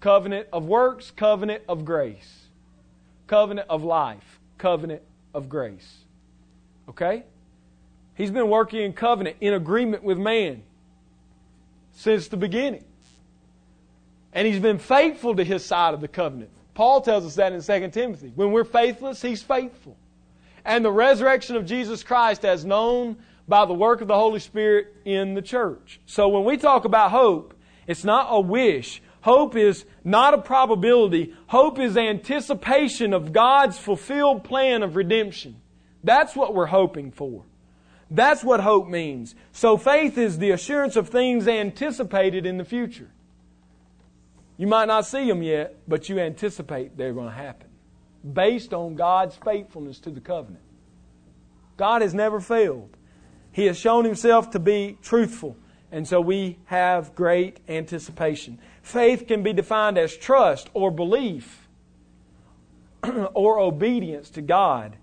Covenant 0.00 0.48
of 0.52 0.66
works, 0.66 1.10
covenant 1.10 1.62
of 1.68 1.84
grace. 1.84 2.48
Covenant 3.26 3.68
of 3.68 3.82
life, 3.82 4.40
covenant 4.58 5.02
of 5.34 5.48
grace. 5.48 6.04
Okay? 6.88 7.24
He's 8.14 8.30
been 8.30 8.48
working 8.48 8.82
in 8.82 8.92
covenant, 8.92 9.36
in 9.40 9.54
agreement 9.54 10.02
with 10.02 10.18
man 10.18 10.62
since 11.92 12.28
the 12.28 12.36
beginning. 12.36 12.84
And 14.38 14.46
he's 14.46 14.60
been 14.60 14.78
faithful 14.78 15.34
to 15.34 15.42
his 15.42 15.64
side 15.64 15.94
of 15.94 16.00
the 16.00 16.06
covenant. 16.06 16.52
Paul 16.72 17.00
tells 17.00 17.26
us 17.26 17.34
that 17.34 17.52
in 17.52 17.60
2 17.60 17.90
Timothy. 17.90 18.30
When 18.36 18.52
we're 18.52 18.62
faithless, 18.62 19.20
he's 19.20 19.42
faithful. 19.42 19.96
And 20.64 20.84
the 20.84 20.92
resurrection 20.92 21.56
of 21.56 21.66
Jesus 21.66 22.04
Christ 22.04 22.44
as 22.44 22.64
known 22.64 23.16
by 23.48 23.66
the 23.66 23.74
work 23.74 24.00
of 24.00 24.06
the 24.06 24.14
Holy 24.14 24.38
Spirit 24.38 24.94
in 25.04 25.34
the 25.34 25.42
church. 25.42 26.00
So 26.06 26.28
when 26.28 26.44
we 26.44 26.56
talk 26.56 26.84
about 26.84 27.10
hope, 27.10 27.52
it's 27.88 28.04
not 28.04 28.28
a 28.30 28.38
wish. 28.38 29.02
Hope 29.22 29.56
is 29.56 29.84
not 30.04 30.34
a 30.34 30.38
probability. 30.38 31.34
Hope 31.48 31.80
is 31.80 31.96
anticipation 31.96 33.14
of 33.14 33.32
God's 33.32 33.76
fulfilled 33.76 34.44
plan 34.44 34.84
of 34.84 34.94
redemption. 34.94 35.56
That's 36.04 36.36
what 36.36 36.54
we're 36.54 36.66
hoping 36.66 37.10
for. 37.10 37.42
That's 38.08 38.44
what 38.44 38.60
hope 38.60 38.86
means. 38.86 39.34
So 39.50 39.76
faith 39.76 40.16
is 40.16 40.38
the 40.38 40.52
assurance 40.52 40.94
of 40.94 41.08
things 41.08 41.48
anticipated 41.48 42.46
in 42.46 42.56
the 42.56 42.64
future. 42.64 43.10
You 44.58 44.66
might 44.66 44.86
not 44.88 45.06
see 45.06 45.26
them 45.26 45.42
yet, 45.42 45.76
but 45.88 46.08
you 46.08 46.18
anticipate 46.18 46.98
they're 46.98 47.14
going 47.14 47.28
to 47.28 47.34
happen 47.34 47.68
based 48.34 48.74
on 48.74 48.96
God's 48.96 49.36
faithfulness 49.36 50.00
to 50.00 50.10
the 50.10 50.20
covenant. 50.20 50.64
God 51.76 52.02
has 52.02 52.12
never 52.12 52.40
failed. 52.40 52.96
He 53.52 53.66
has 53.66 53.78
shown 53.78 54.04
himself 54.04 54.50
to 54.50 54.58
be 54.58 54.98
truthful. 55.00 55.56
And 55.90 56.06
so 56.06 56.20
we 56.20 56.58
have 56.66 57.14
great 57.14 57.60
anticipation. 57.68 58.58
Faith 58.82 59.26
can 59.26 59.42
be 59.42 59.52
defined 59.52 59.96
as 59.96 60.14
trust 60.16 60.68
or 60.74 60.90
belief 60.90 61.68
or 63.34 63.60
obedience 63.60 64.28
to 64.30 64.42
God 64.42 64.96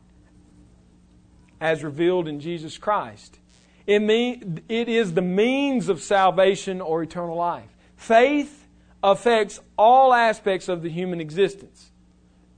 as 1.62 1.84
revealed 1.84 2.28
in 2.28 2.42
Jesus 2.42 2.78
Christ. 2.78 3.40
It, 3.88 4.00
mean, 4.00 4.62
it 4.68 4.90
is 4.90 5.14
the 5.14 5.22
means 5.22 5.90
of 5.90 6.02
salvation 6.02 6.82
or 6.82 7.02
eternal 7.02 7.38
life. 7.38 7.70
Faith 7.96 8.65
affects 9.06 9.60
all 9.78 10.14
aspects 10.14 10.68
of 10.68 10.82
the 10.82 10.90
human 10.90 11.22
existence 11.22 11.92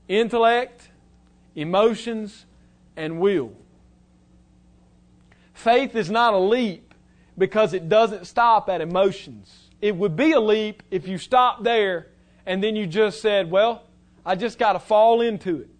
intellect, 0.08 0.88
emotions, 1.54 2.46
and 2.96 3.20
will. 3.20 3.52
Faith 5.52 5.94
is 5.94 6.10
not 6.10 6.32
a 6.32 6.38
leap 6.38 6.94
because 7.36 7.74
it 7.74 7.90
doesn't 7.90 8.26
stop 8.26 8.70
at 8.70 8.80
emotions. 8.80 9.68
It 9.82 9.94
would 9.94 10.16
be 10.16 10.32
a 10.32 10.40
leap 10.40 10.82
if 10.90 11.06
you 11.06 11.18
stopped 11.18 11.62
there 11.64 12.06
and 12.46 12.64
then 12.64 12.74
you 12.74 12.86
just 12.86 13.20
said, 13.20 13.50
Well, 13.50 13.82
I 14.24 14.34
just 14.34 14.58
got 14.58 14.72
to 14.72 14.78
fall 14.78 15.20
into 15.20 15.60
it. 15.60 15.70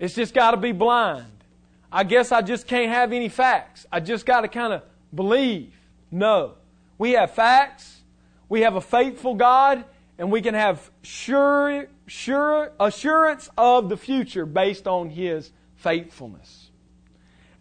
It's 0.00 0.14
just 0.14 0.34
got 0.34 0.50
to 0.50 0.56
be 0.56 0.72
blind. 0.72 1.44
I 1.92 2.02
guess 2.02 2.32
I 2.32 2.42
just 2.42 2.66
can't 2.66 2.90
have 2.90 3.12
any 3.12 3.28
facts. 3.28 3.86
I 3.92 4.00
just 4.00 4.26
got 4.26 4.40
to 4.40 4.48
kind 4.48 4.72
of 4.72 4.82
believe. 5.14 5.72
No. 6.10 6.54
We 6.98 7.12
have 7.12 7.32
facts. 7.32 7.99
We 8.50 8.62
have 8.62 8.74
a 8.74 8.80
faithful 8.82 9.36
God 9.36 9.84
and 10.18 10.30
we 10.30 10.42
can 10.42 10.52
have 10.54 10.90
sure, 11.00 11.86
sure 12.06 12.72
assurance 12.78 13.48
of 13.56 13.88
the 13.88 13.96
future 13.96 14.44
based 14.44 14.86
on 14.86 15.08
His 15.08 15.50
faithfulness. 15.76 16.70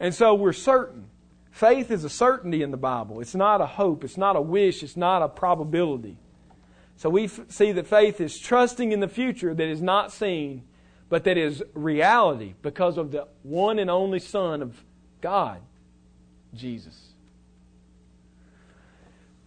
And 0.01 0.13
so 0.13 0.33
we're 0.33 0.51
certain. 0.51 1.05
Faith 1.51 1.91
is 1.91 2.03
a 2.03 2.09
certainty 2.09 2.61
in 2.61 2.71
the 2.71 2.77
Bible. 2.77 3.21
It's 3.21 3.35
not 3.35 3.61
a 3.61 3.65
hope. 3.65 4.03
It's 4.03 4.17
not 4.17 4.35
a 4.35 4.41
wish. 4.41 4.83
It's 4.83 4.97
not 4.97 5.21
a 5.21 5.29
probability. 5.29 6.17
So 6.97 7.09
we 7.09 7.25
f- 7.25 7.41
see 7.49 7.71
that 7.71 7.87
faith 7.87 8.19
is 8.19 8.37
trusting 8.37 8.91
in 8.91 8.99
the 8.99 9.07
future 9.07 9.53
that 9.53 9.67
is 9.67 9.81
not 9.81 10.11
seen, 10.11 10.63
but 11.07 11.23
that 11.25 11.37
is 11.37 11.63
reality 11.73 12.55
because 12.61 12.97
of 12.97 13.11
the 13.11 13.27
one 13.43 13.79
and 13.79 13.89
only 13.89 14.19
Son 14.19 14.61
of 14.61 14.83
God, 15.21 15.61
Jesus. 16.53 17.08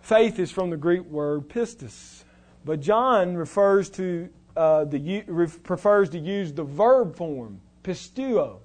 Faith 0.02 0.40
is 0.40 0.50
from 0.50 0.71
the 0.71 0.76
Greek 0.76 1.04
word 1.04 1.49
pistis, 1.49 2.25
but 2.64 2.80
John 2.80 3.37
refers 3.37 3.88
to 3.90 4.28
uh, 4.56 4.85
the 4.85 5.54
prefers 5.62 6.11
to 6.11 6.18
use 6.18 6.52
the 6.52 6.64
verb 6.64 7.16
form 7.16 7.61
pisteuo. 7.85 8.59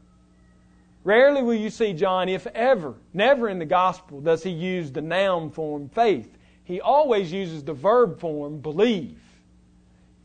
Rarely 1.03 1.43
will 1.43 1.53
you 1.53 1.69
see 1.69 1.93
John, 1.93 2.27
if 2.27 2.47
ever, 2.47 2.95
never 3.13 3.47
in 3.49 3.59
the 3.59 3.65
gospel 3.65 4.19
does 4.19 4.41
he 4.41 4.49
use 4.49 4.91
the 4.91 5.01
noun 5.01 5.51
form 5.51 5.89
faith. 5.89 6.35
He 6.63 6.81
always 6.81 7.31
uses 7.31 7.63
the 7.63 7.71
verb 7.71 8.19
form 8.19 8.57
believe. 8.57 9.21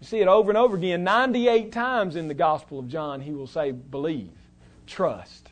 You 0.01 0.07
see 0.07 0.21
it 0.21 0.29
over 0.29 0.51
and 0.51 0.59
over 0.59 0.77
again. 0.77 1.05
98 1.05 1.71
times 1.73 2.17
in 2.17 2.27
the 2.27 2.35
gospel 2.35 2.79
of 2.79 2.89
John, 2.89 3.21
he 3.21 3.33
will 3.33 3.47
say 3.47 3.71
believe, 3.71 4.33
trust, 4.87 5.51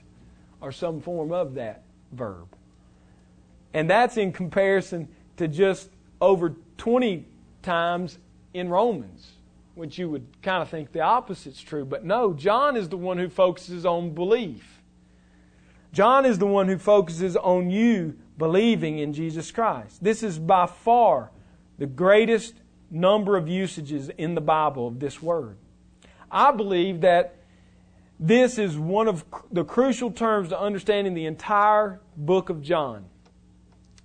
or 0.60 0.72
some 0.72 1.02
form 1.02 1.32
of 1.32 1.54
that 1.54 1.84
verb. 2.12 2.48
And 3.72 3.88
that's 3.88 4.16
in 4.16 4.32
comparison 4.32 5.08
to 5.40 5.48
just 5.48 5.88
over 6.20 6.54
20 6.76 7.26
times 7.62 8.18
in 8.52 8.68
Romans, 8.68 9.32
which 9.74 9.98
you 9.98 10.10
would 10.10 10.26
kind 10.42 10.62
of 10.62 10.68
think 10.68 10.92
the 10.92 11.00
opposite's 11.00 11.62
true. 11.62 11.86
But 11.86 12.04
no, 12.04 12.34
John 12.34 12.76
is 12.76 12.90
the 12.90 12.98
one 12.98 13.16
who 13.16 13.30
focuses 13.30 13.86
on 13.86 14.12
belief. 14.12 14.82
John 15.94 16.26
is 16.26 16.38
the 16.38 16.46
one 16.46 16.68
who 16.68 16.76
focuses 16.76 17.38
on 17.38 17.70
you 17.70 18.18
believing 18.36 18.98
in 18.98 19.14
Jesus 19.14 19.50
Christ. 19.50 20.04
This 20.04 20.22
is 20.22 20.38
by 20.38 20.66
far 20.66 21.30
the 21.78 21.86
greatest 21.86 22.54
number 22.90 23.38
of 23.38 23.48
usages 23.48 24.10
in 24.10 24.34
the 24.34 24.42
Bible 24.42 24.88
of 24.88 25.00
this 25.00 25.22
word. 25.22 25.56
I 26.30 26.52
believe 26.52 27.00
that 27.00 27.36
this 28.18 28.58
is 28.58 28.78
one 28.78 29.08
of 29.08 29.24
the 29.50 29.64
crucial 29.64 30.10
terms 30.10 30.50
to 30.50 30.60
understanding 30.60 31.14
the 31.14 31.24
entire 31.24 32.02
book 32.14 32.50
of 32.50 32.60
John. 32.60 33.06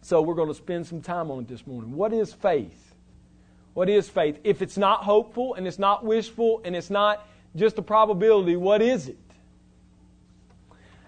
So 0.06 0.22
we're 0.22 0.36
going 0.36 0.50
to 0.50 0.54
spend 0.54 0.86
some 0.86 1.02
time 1.02 1.32
on 1.32 1.40
it 1.40 1.48
this 1.48 1.66
morning. 1.66 1.96
What 1.96 2.14
is 2.14 2.32
faith? 2.32 2.94
What 3.74 3.90
is 3.90 4.08
faith? 4.08 4.38
If 4.44 4.62
it's 4.62 4.78
not 4.78 5.04
hopeful 5.04 5.56
and 5.56 5.66
it's 5.66 5.80
not 5.80 6.06
wishful 6.06 6.62
and 6.64 6.76
it's 6.76 6.92
not 6.92 7.28
just 7.56 7.80
a 7.80 7.82
probability, 7.82 8.56
what 8.56 8.84
is 8.84 9.08
it? 9.08 9.18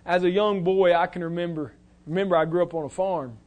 As 0.03 0.23
a 0.23 0.29
young 0.31 0.63
boy, 0.63 0.95
I 0.95 1.05
can 1.05 1.23
remember, 1.23 1.73
remember 2.07 2.35
I 2.35 2.45
grew 2.45 2.63
up 2.63 2.73
on 2.73 2.85
a 2.85 2.89
farm. 2.89 3.37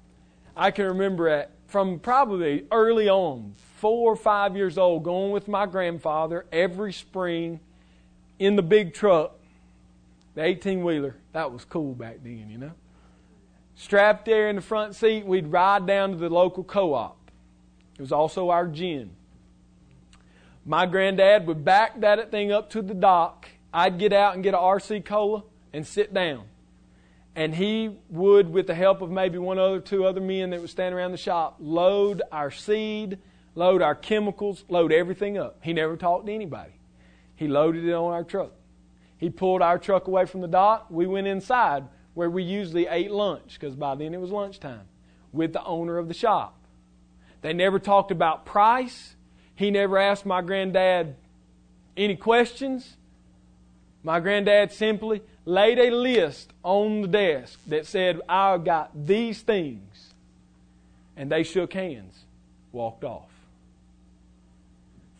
I 0.57 0.71
can 0.71 0.87
remember 0.87 1.28
at, 1.28 1.50
from 1.66 1.99
probably 1.99 2.66
early 2.71 3.09
on, 3.09 3.57
four 3.78 4.12
or 4.12 4.16
five 4.16 4.54
years 4.54 4.78
old, 4.78 5.02
going 5.02 5.33
with 5.33 5.49
my 5.49 5.66
grandfather 5.66 6.47
every 6.52 6.92
spring 6.92 7.59
in 8.38 8.54
the 8.54 8.62
big 8.62 8.95
truck, 8.95 9.37
the 10.37 10.45
18 10.45 10.85
wheeler. 10.85 11.16
That 11.33 11.50
was 11.50 11.64
cool 11.64 11.95
back 11.95 12.19
then, 12.23 12.49
you 12.49 12.59
know. 12.59 12.73
Strapped 13.81 14.27
there 14.27 14.51
in 14.51 14.57
the 14.57 14.63
front 14.63 14.95
seat, 14.95 15.25
we'd 15.25 15.47
ride 15.47 15.87
down 15.87 16.11
to 16.11 16.17
the 16.19 16.29
local 16.29 16.63
co 16.63 16.93
op. 16.93 17.31
It 17.95 18.03
was 18.03 18.13
also 18.13 18.51
our 18.51 18.67
gin. 18.67 19.13
My 20.67 20.85
granddad 20.85 21.47
would 21.47 21.65
back 21.65 21.99
that 22.01 22.31
thing 22.31 22.53
up 22.53 22.69
to 22.73 22.83
the 22.83 22.93
dock. 22.93 23.49
I'd 23.73 23.99
get 23.99 24.13
out 24.13 24.35
and 24.35 24.43
get 24.43 24.53
a 24.53 24.59
RC 24.59 25.07
cola 25.07 25.45
and 25.73 25.87
sit 25.87 26.13
down. 26.13 26.45
And 27.35 27.55
he 27.55 27.97
would, 28.11 28.53
with 28.53 28.67
the 28.67 28.75
help 28.75 29.01
of 29.01 29.11
maybe 29.11 29.39
one 29.39 29.59
other, 29.59 29.81
two 29.81 30.05
other 30.05 30.21
men 30.21 30.51
that 30.51 30.61
would 30.61 30.69
stand 30.69 30.95
around 30.95 31.13
the 31.13 31.17
shop, 31.17 31.57
load 31.59 32.21
our 32.31 32.51
seed, 32.51 33.17
load 33.55 33.81
our 33.81 33.95
chemicals, 33.95 34.63
load 34.69 34.93
everything 34.93 35.39
up. 35.39 35.59
He 35.63 35.73
never 35.73 35.97
talked 35.97 36.27
to 36.27 36.35
anybody. 36.35 36.73
He 37.35 37.49
loaded 37.49 37.87
it 37.87 37.95
on 37.95 38.13
our 38.13 38.25
truck. 38.25 38.53
He 39.17 39.31
pulled 39.31 39.63
our 39.63 39.79
truck 39.79 40.07
away 40.07 40.27
from 40.27 40.43
the 40.43 40.49
dock. 40.49 40.89
We 40.91 41.07
went 41.07 41.27
inside 41.27 41.85
where 42.14 42.31
we 42.31 42.43
usually 42.43 42.87
ate 42.87 43.11
lunch 43.11 43.59
because 43.59 43.75
by 43.75 43.95
then 43.95 44.14
it 44.14 44.21
was 44.21 44.31
lunchtime 44.31 44.87
with 45.33 45.52
the 45.52 45.64
owner 45.64 45.99
of 45.99 46.09
the 46.09 46.14
shop. 46.14 46.57
They 47.43 47.52
never 47.52 47.79
talked 47.79 48.11
about 48.11 48.45
price. 48.45 49.14
He 49.55 49.71
never 49.71 49.99
asked 49.99 50.26
my 50.26 50.43
granddad 50.43 51.17
any 51.97 52.17
questions. 52.17 52.97
My 54.02 54.21
granddad 54.21 54.73
simply 54.73 55.23
laid 55.45 55.79
a 55.79 55.90
list 55.90 56.52
on 56.62 57.02
the 57.02 57.09
desk 57.09 57.59
that 57.67 57.87
said, 57.87 58.21
I've 58.29 58.64
got 58.64 59.07
these 59.07 59.43
things. 59.43 60.14
And 61.17 61.31
they 61.31 61.43
shook 61.43 61.75
hands, 61.75 62.25
walked 62.73 63.05
off. 63.05 63.29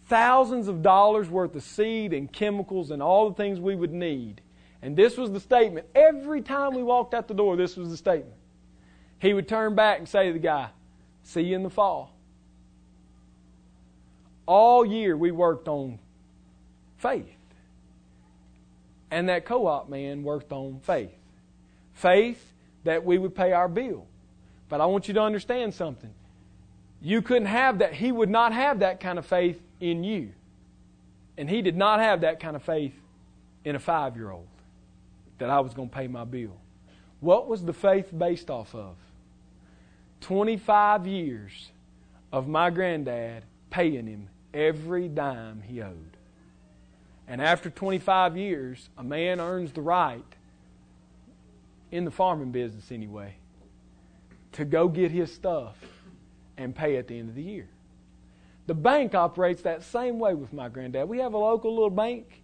Thousands 0.06 0.66
of 0.66 0.82
dollars 0.82 1.28
worth 1.28 1.54
of 1.54 1.62
seed 1.62 2.12
and 2.12 2.32
chemicals 2.32 2.90
and 2.90 3.02
all 3.02 3.28
the 3.28 3.37
things 3.37 3.61
we 3.61 3.76
would 3.76 3.92
need. 3.92 4.40
And 4.82 4.96
this 4.96 5.16
was 5.16 5.30
the 5.30 5.40
statement. 5.40 5.87
Every 5.94 6.40
time 6.42 6.75
we 6.75 6.82
walked 6.82 7.14
out 7.14 7.28
the 7.28 7.34
door, 7.34 7.56
this 7.56 7.76
was 7.76 7.90
the 7.90 7.96
statement. 7.96 8.37
He 9.18 9.34
would 9.34 9.49
turn 9.49 9.75
back 9.75 9.99
and 9.99 10.08
say 10.08 10.28
to 10.28 10.32
the 10.32 10.38
guy, 10.38 10.70
See 11.22 11.42
you 11.42 11.54
in 11.54 11.62
the 11.62 11.70
fall. 11.70 12.16
All 14.46 14.84
year 14.84 15.16
we 15.16 15.30
worked 15.30 15.68
on 15.68 15.99
faith. 16.96 17.28
And 19.10 19.28
that 19.28 19.44
co 19.44 19.66
op 19.66 19.88
man 19.88 20.22
worked 20.22 20.50
on 20.50 20.80
faith. 20.82 21.12
Faith 21.92 22.52
that 22.84 23.04
we 23.04 23.18
would 23.18 23.34
pay 23.34 23.52
our 23.52 23.68
bill. 23.68 24.06
But 24.68 24.80
I 24.80 24.87
want 24.87 25.08
you 25.08 25.14
to 25.14 25.20
understand 25.20 25.75
something. 25.75 26.12
You 27.02 27.20
couldn't 27.20 27.46
have 27.46 27.78
that. 27.80 27.92
He 27.92 28.10
would 28.10 28.30
not 28.30 28.52
have 28.52 28.80
that 28.80 29.00
kind 29.00 29.18
of 29.18 29.26
faith 29.26 29.60
in 29.80 30.04
you. 30.04 30.32
And 31.37 31.49
he 31.49 31.60
did 31.60 31.76
not 31.76 32.00
have 32.00 32.22
that 32.22 32.40
kind 32.40 32.56
of 32.56 32.62
faith 32.62 32.94
in 33.64 33.76
a 33.76 33.78
five 33.78 34.16
year 34.16 34.30
old 34.30 34.46
that 35.40 35.50
I 35.50 35.61
was 35.61 35.75
going 35.75 35.88
to 35.88 35.94
pay 35.94 36.06
my 36.06 36.25
bill. 36.25 36.56
What 37.18 37.49
was 37.49 37.64
the 37.64 37.73
faith 37.73 38.16
based 38.16 38.49
off 38.49 38.75
of? 38.75 38.94
25 40.20 41.06
years 41.06 41.70
of 42.32 42.47
my 42.47 42.70
granddad 42.70 43.42
paying 43.70 44.06
him 44.06 44.28
every 44.54 45.09
dime 45.09 45.62
he 45.62 45.82
owed. 45.82 46.16
And 47.26 47.40
after 47.40 47.70
25 47.70 48.37
years, 48.37 48.88
a 48.97 49.04
man 49.04 49.40
earns 49.40 49.73
the 49.73 49.82
right, 49.82 50.24
in 51.90 52.05
the 52.05 52.11
farming 52.11 52.53
business 52.53 52.92
anyway, 52.92 53.35
to 54.53 54.64
go 54.64 54.88
get 54.88 55.11
his 55.11 55.33
stuff 55.33 55.76
and 56.57 56.74
pay 56.74 56.96
at 56.96 57.09
the 57.09 57.18
end 57.18 57.29
of 57.29 57.35
the 57.35 57.42
year. 57.42 57.68
The 58.66 58.74
bank 58.74 59.14
operates 59.14 59.62
that 59.62 59.83
same 59.83 60.18
way 60.18 60.35
with 60.35 60.53
my 60.53 60.68
granddad. 60.68 61.09
We 61.09 61.18
have 61.18 61.35
a 61.35 61.38
local 61.38 61.74
little 61.74 61.90
bank. 61.90 62.39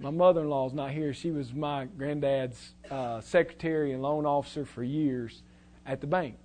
My 0.00 0.10
mother 0.10 0.40
in 0.40 0.48
law's 0.48 0.72
not 0.72 0.92
here. 0.92 1.12
She 1.12 1.30
was 1.30 1.52
my 1.52 1.84
granddad's 1.84 2.72
uh, 2.90 3.20
secretary 3.20 3.92
and 3.92 4.02
loan 4.02 4.24
officer 4.24 4.64
for 4.64 4.82
years 4.82 5.42
at 5.84 6.00
the 6.00 6.06
bank. 6.06 6.36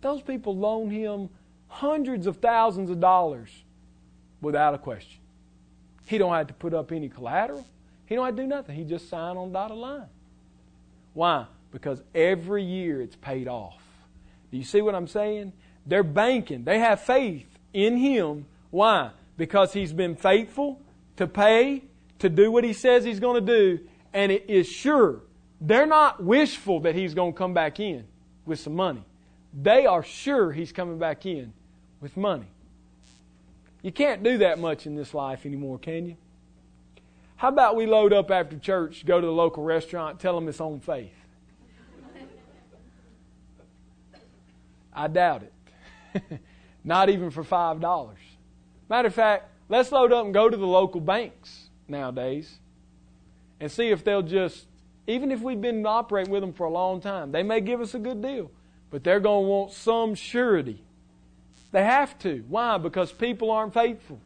Those 0.00 0.22
people 0.22 0.56
loan 0.56 0.90
him 0.90 1.28
hundreds 1.68 2.26
of 2.26 2.38
thousands 2.38 2.88
of 2.88 2.98
dollars 2.98 3.50
without 4.40 4.74
a 4.74 4.78
question. 4.78 5.20
He 6.06 6.16
don't 6.16 6.32
have 6.32 6.46
to 6.46 6.54
put 6.54 6.72
up 6.72 6.90
any 6.90 7.10
collateral. 7.10 7.66
He 8.06 8.14
don't 8.14 8.24
have 8.24 8.36
to 8.36 8.42
do 8.42 8.48
nothing. 8.48 8.74
He 8.74 8.84
just 8.84 9.10
sign 9.10 9.36
on 9.36 9.52
dotted 9.52 9.76
line. 9.76 10.08
Why? 11.12 11.44
Because 11.70 12.02
every 12.14 12.64
year 12.64 13.02
it's 13.02 13.16
paid 13.16 13.48
off. 13.48 13.82
Do 14.50 14.56
you 14.56 14.64
see 14.64 14.80
what 14.80 14.94
I'm 14.94 15.08
saying? 15.08 15.52
They're 15.84 16.02
banking. 16.02 16.64
They 16.64 16.78
have 16.78 17.02
faith 17.02 17.46
in 17.74 17.98
him. 17.98 18.46
Why? 18.70 19.10
Because 19.36 19.74
he's 19.74 19.92
been 19.92 20.16
faithful 20.16 20.80
to 21.16 21.26
pay, 21.26 21.82
to 22.18 22.28
do 22.28 22.50
what 22.50 22.64
he 22.64 22.72
says 22.72 23.04
he's 23.04 23.20
going 23.20 23.44
to 23.44 23.52
do, 23.52 23.80
and 24.12 24.32
it 24.32 24.48
is 24.48 24.68
sure. 24.68 25.22
They're 25.60 25.86
not 25.86 26.22
wishful 26.22 26.80
that 26.80 26.94
he's 26.94 27.14
going 27.14 27.32
to 27.32 27.38
come 27.38 27.54
back 27.54 27.80
in 27.80 28.04
with 28.44 28.60
some 28.60 28.74
money. 28.74 29.04
They 29.52 29.86
are 29.86 30.02
sure 30.02 30.52
he's 30.52 30.72
coming 30.72 30.98
back 30.98 31.26
in 31.26 31.52
with 32.00 32.16
money. 32.16 32.46
You 33.82 33.92
can't 33.92 34.22
do 34.22 34.38
that 34.38 34.58
much 34.58 34.86
in 34.86 34.94
this 34.94 35.14
life 35.14 35.46
anymore, 35.46 35.78
can 35.78 36.06
you? 36.06 36.16
How 37.36 37.48
about 37.48 37.76
we 37.76 37.86
load 37.86 38.12
up 38.12 38.30
after 38.30 38.58
church, 38.58 39.06
go 39.06 39.20
to 39.20 39.26
the 39.26 39.32
local 39.32 39.62
restaurant, 39.62 40.18
tell 40.18 40.34
them 40.34 40.48
it's 40.48 40.60
on 40.60 40.80
faith? 40.80 41.12
I 44.92 45.06
doubt 45.06 45.44
it. 45.44 46.40
Not 46.84 47.08
even 47.08 47.30
for 47.30 47.44
$5. 47.44 48.10
Matter 48.88 49.08
of 49.08 49.14
fact, 49.14 49.48
let's 49.68 49.92
load 49.92 50.12
up 50.12 50.24
and 50.24 50.34
go 50.34 50.48
to 50.48 50.56
the 50.56 50.66
local 50.66 51.00
banks 51.00 51.67
nowadays 51.88 52.58
and 53.60 53.70
see 53.70 53.88
if 53.88 54.04
they'll 54.04 54.22
just, 54.22 54.66
even 55.06 55.30
if 55.30 55.40
we've 55.40 55.60
been 55.60 55.84
operating 55.86 56.32
with 56.32 56.42
them 56.42 56.52
for 56.52 56.66
a 56.66 56.70
long 56.70 57.00
time, 57.00 57.32
they 57.32 57.42
may 57.42 57.60
give 57.60 57.80
us 57.80 57.94
a 57.94 57.98
good 57.98 58.22
deal, 58.22 58.50
but 58.90 59.04
they're 59.04 59.20
going 59.20 59.44
to 59.44 59.48
want 59.48 59.72
some 59.72 60.14
surety 60.14 60.82
they 61.70 61.84
have 61.84 62.18
to. 62.20 62.44
Why? 62.48 62.78
Because 62.78 63.12
people 63.12 63.50
aren't 63.50 63.74
faithful. 63.74 64.20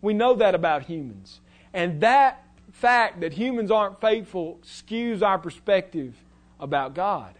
We 0.00 0.14
know 0.14 0.34
that 0.34 0.54
about 0.54 0.82
humans. 0.82 1.40
And 1.72 2.00
that 2.00 2.44
fact 2.72 3.20
that 3.20 3.32
humans 3.32 3.70
aren't 3.70 4.00
faithful 4.00 4.58
skews 4.64 5.22
our 5.22 5.38
perspective 5.38 6.14
about 6.58 6.94
God. 6.94 7.34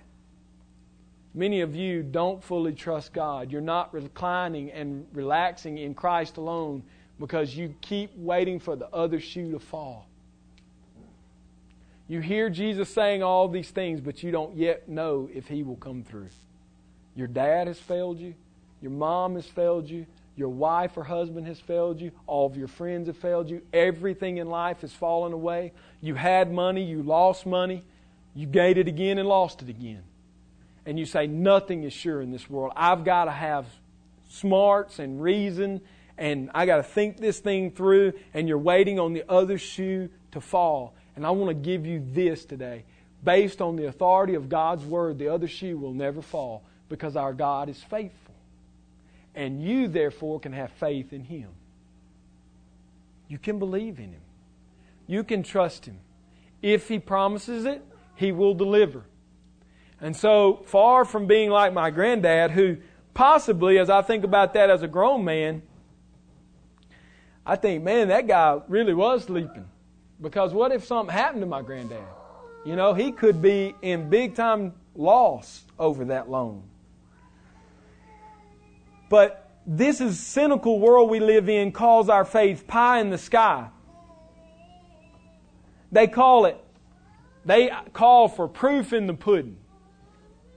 Many 1.35 1.62
of 1.62 1.75
you 1.75 2.03
don't 2.03 2.44
fully 2.44 2.72
trust 2.72 3.12
God. 3.12 3.51
You're 3.51 3.62
not 3.62 3.92
reclining 3.94 4.70
and 4.70 5.07
relaxing 5.12 5.79
in 5.79 5.94
Christ 5.94 6.37
alone 6.37 6.83
because 7.20 7.57
you 7.57 7.75
keep 7.81 8.16
waiting 8.16 8.59
for 8.59 8.77
the 8.77 8.88
other 8.88 9.20
shoe 9.20 9.53
to 9.53 9.59
fall. 9.59 10.07
You 12.09 12.20
hear 12.20 12.51
Jesus 12.51 12.88
saying 12.88 13.22
all 13.22 13.48
these 13.48 13.70
things, 13.70 14.01
but 14.01 14.22
you 14.22 14.31
don't 14.31 14.57
yet 14.57 14.88
know 14.88 15.31
if 15.33 15.48
He 15.48 15.62
will 15.62 15.77
come 15.77 16.03
through. 16.03 16.29
Your 17.14 17.27
dad 17.27 17.68
has 17.68 17.79
failed 17.79 18.18
you. 18.18 18.35
Your 18.81 18.90
mom 18.90 19.37
has 19.37 19.46
failed 19.46 19.88
you. 19.88 20.07
Your 20.37 20.48
wife 20.48 20.96
or 20.96 21.05
husband 21.05 21.46
has 21.46 21.61
failed 21.61 22.01
you. 22.01 22.11
All 22.27 22.46
of 22.46 22.57
your 22.57 22.68
friends 22.68 23.07
have 23.07 23.18
failed 23.18 23.51
you. 23.51 23.62
Everything 23.72 24.38
in 24.38 24.48
life 24.48 24.81
has 24.81 24.92
fallen 24.92 25.33
away. 25.33 25.72
You 26.01 26.14
had 26.14 26.51
money, 26.53 26.83
you 26.83 27.03
lost 27.03 27.46
money. 27.46 27.85
You 28.35 28.46
gained 28.46 28.79
it 28.79 28.88
again 28.88 29.18
and 29.18 29.29
lost 29.29 29.62
it 29.62 29.68
again. 29.68 30.03
And 30.87 30.98
you 30.98 31.05
say, 31.05 31.27
Nothing 31.27 31.85
is 31.85 31.92
sure 31.92 32.20
in 32.22 32.33
this 32.33 32.48
world. 32.48 32.72
I've 32.77 33.05
got 33.05 33.27
to 33.27 33.31
have 33.31 33.66
smarts 34.31 34.98
and 34.98 35.22
reason, 35.22 35.83
and 36.18 36.51
I 36.55 36.66
got 36.66 36.77
to 36.77 36.83
think 36.83 37.16
this 37.18 37.40
thing 37.40 37.70
through, 37.70 38.12
and 38.35 38.48
you're 38.48 38.59
waiting 38.59 38.98
on 38.98 39.12
the 39.12 39.25
other 39.29 39.59
shoe 39.59 40.11
to 40.33 40.40
fall. 40.40 40.94
And 41.16 41.27
I 41.27 41.31
want 41.31 41.51
to 41.51 41.55
give 41.55 41.87
you 41.87 42.05
this 42.12 42.44
today. 42.44 42.85
Based 43.25 43.62
on 43.62 43.77
the 43.77 43.87
authority 43.87 44.35
of 44.35 44.48
God's 44.48 44.85
Word, 44.85 45.18
the 45.18 45.29
other 45.29 45.48
shoe 45.48 45.79
will 45.79 45.92
never 45.92 46.22
fall 46.22 46.64
because 46.88 47.16
our 47.16 47.33
God 47.33 47.68
is 47.68 47.83
faithful. 47.83 48.35
And 49.35 49.62
you, 49.62 49.88
therefore, 49.88 50.40
can 50.40 50.53
have 50.53 50.70
faith 50.72 51.12
in 51.12 51.25
Him. 51.25 51.48
You 53.29 53.38
can 53.38 53.59
believe 53.59 53.98
in 53.98 54.11
Him. 54.11 54.20
You 55.07 55.25
can 55.25 55.42
trust 55.42 55.87
Him. 55.87 55.98
If 56.61 56.88
He 56.88 56.98
promises 56.98 57.64
it, 57.64 57.83
He 58.16 58.33
will 58.33 58.55
deliver. 58.55 59.05
And 60.01 60.16
so, 60.16 60.62
far 60.66 61.05
from 61.05 61.27
being 61.27 61.48
like 61.48 61.72
my 61.72 61.90
granddad, 61.90 62.51
who 62.51 62.79
possibly, 63.14 63.79
as 63.79 63.88
I 63.88 64.03
think 64.03 64.25
about 64.25 64.53
that 64.55 64.68
as 64.68 64.83
a 64.83 64.88
grown 64.88 65.25
man, 65.25 65.62
I 67.44 67.57
think, 67.57 67.83
man, 67.83 68.09
that 68.09 68.26
guy 68.26 68.61
really 68.68 68.94
was 68.94 69.24
sleeping. 69.24 69.68
Because 70.20 70.52
what 70.52 70.70
if 70.72 70.87
something 70.87 71.12
happened 71.12 71.40
to 71.42 71.46
my 71.46 71.62
granddad? 71.62 72.05
You 72.64 72.76
know, 72.76 72.94
he 72.94 73.11
could 73.11 73.42
be 73.42 73.74
in 73.83 74.09
big 74.09 74.37
time 74.37 74.72
loss 74.94 75.64
over 75.78 76.05
that 76.07 76.31
loan. 76.31 76.62
But 79.09 79.50
this 79.66 80.00
is 80.00 80.18
cynical 80.18 80.78
world 80.78 81.11
we 81.11 81.20
live 81.20 81.48
in 81.48 81.72
calls 81.72 82.09
our 82.09 82.24
faith 82.24 82.66
pie 82.66 83.00
in 83.00 83.11
the 83.11 83.18
sky. 83.18 83.68
They 85.90 86.07
call 86.07 86.46
it, 86.46 86.57
they 87.44 87.70
call 87.92 88.28
for 88.28 88.48
proof 88.48 88.92
in 88.92 89.07
the 89.07 89.14
pudding. 89.14 89.59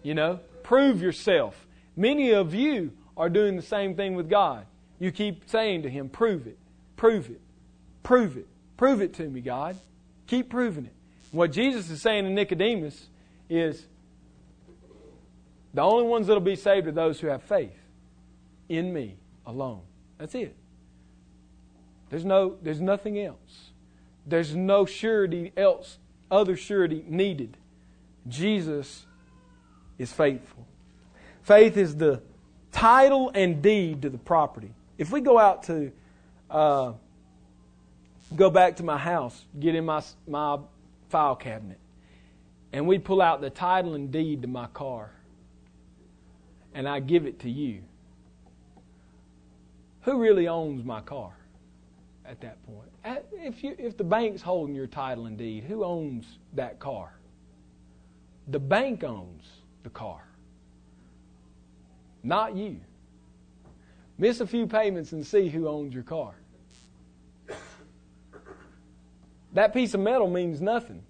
You 0.03 0.13
know, 0.13 0.39
prove 0.63 1.01
yourself. 1.01 1.67
Many 1.95 2.31
of 2.31 2.53
you 2.53 2.93
are 3.17 3.29
doing 3.29 3.55
the 3.55 3.61
same 3.61 3.95
thing 3.95 4.15
with 4.15 4.29
God. 4.29 4.65
You 4.99 5.11
keep 5.11 5.49
saying 5.49 5.81
to 5.83 5.89
Him, 5.89 6.09
prove 6.09 6.47
it, 6.47 6.57
prove 6.95 7.29
it, 7.29 7.41
prove 8.03 8.37
it, 8.37 8.47
prove 8.77 9.01
it 9.01 9.13
to 9.15 9.23
me, 9.23 9.41
God. 9.41 9.77
Keep 10.27 10.49
proving 10.49 10.85
it. 10.85 10.93
What 11.31 11.51
Jesus 11.51 11.89
is 11.89 12.01
saying 12.01 12.23
to 12.23 12.29
Nicodemus 12.29 13.07
is 13.49 13.85
the 15.73 15.81
only 15.81 16.07
ones 16.07 16.27
that'll 16.27 16.41
be 16.41 16.55
saved 16.55 16.87
are 16.87 16.91
those 16.91 17.19
who 17.19 17.27
have 17.27 17.43
faith 17.43 17.77
in 18.69 18.93
me 18.93 19.17
alone. 19.45 19.81
That's 20.17 20.33
it. 20.35 20.55
There's 22.09 22.25
no 22.25 22.55
there's 22.61 22.81
nothing 22.81 23.19
else. 23.19 23.71
There's 24.25 24.55
no 24.55 24.85
surety 24.85 25.51
else, 25.55 25.97
other 26.31 26.55
surety 26.55 27.03
needed. 27.07 27.57
Jesus 28.27 29.05
is 29.97 30.11
faithful. 30.11 30.65
Faith 31.43 31.77
is 31.77 31.95
the 31.95 32.21
title 32.71 33.31
and 33.35 33.61
deed 33.61 34.01
to 34.01 34.09
the 34.09 34.17
property. 34.17 34.71
If 34.97 35.11
we 35.11 35.21
go 35.21 35.37
out 35.37 35.63
to 35.63 35.91
uh, 36.49 36.93
go 38.35 38.49
back 38.49 38.77
to 38.77 38.83
my 38.83 38.97
house, 38.97 39.45
get 39.59 39.75
in 39.75 39.85
my 39.85 40.03
my 40.27 40.59
file 41.09 41.35
cabinet, 41.35 41.79
and 42.73 42.87
we 42.87 42.97
pull 42.99 43.21
out 43.21 43.41
the 43.41 43.49
title 43.49 43.93
and 43.93 44.11
deed 44.11 44.41
to 44.41 44.47
my 44.47 44.67
car, 44.67 45.11
and 46.73 46.87
I 46.87 46.99
give 46.99 47.25
it 47.25 47.39
to 47.39 47.49
you. 47.49 47.81
Who 50.01 50.19
really 50.19 50.47
owns 50.47 50.83
my 50.85 51.01
car 51.01 51.33
at 52.25 52.41
that 52.41 52.57
point? 52.65 52.89
If 53.33 53.63
you 53.63 53.75
if 53.77 53.97
the 53.97 54.03
bank's 54.03 54.41
holding 54.41 54.75
your 54.75 54.87
title 54.87 55.25
and 55.25 55.37
deed, 55.37 55.63
who 55.63 55.83
owns 55.83 56.25
that 56.53 56.79
car? 56.79 57.13
The 58.47 58.59
bank 58.59 59.03
owns 59.03 59.43
the 59.83 59.89
car, 59.89 60.21
not 62.23 62.55
you. 62.55 62.79
Miss 64.17 64.39
a 64.39 64.47
few 64.47 64.65
payments 64.65 65.11
and 65.11 65.25
see 65.25 65.49
who 65.49 65.67
owns 65.67 65.93
your 65.93 66.03
car. 66.03 66.35
That 69.53 69.73
piece 69.73 69.93
of 69.93 70.01
metal 70.01 70.29
means 70.29 70.61
nothing. 70.61 71.03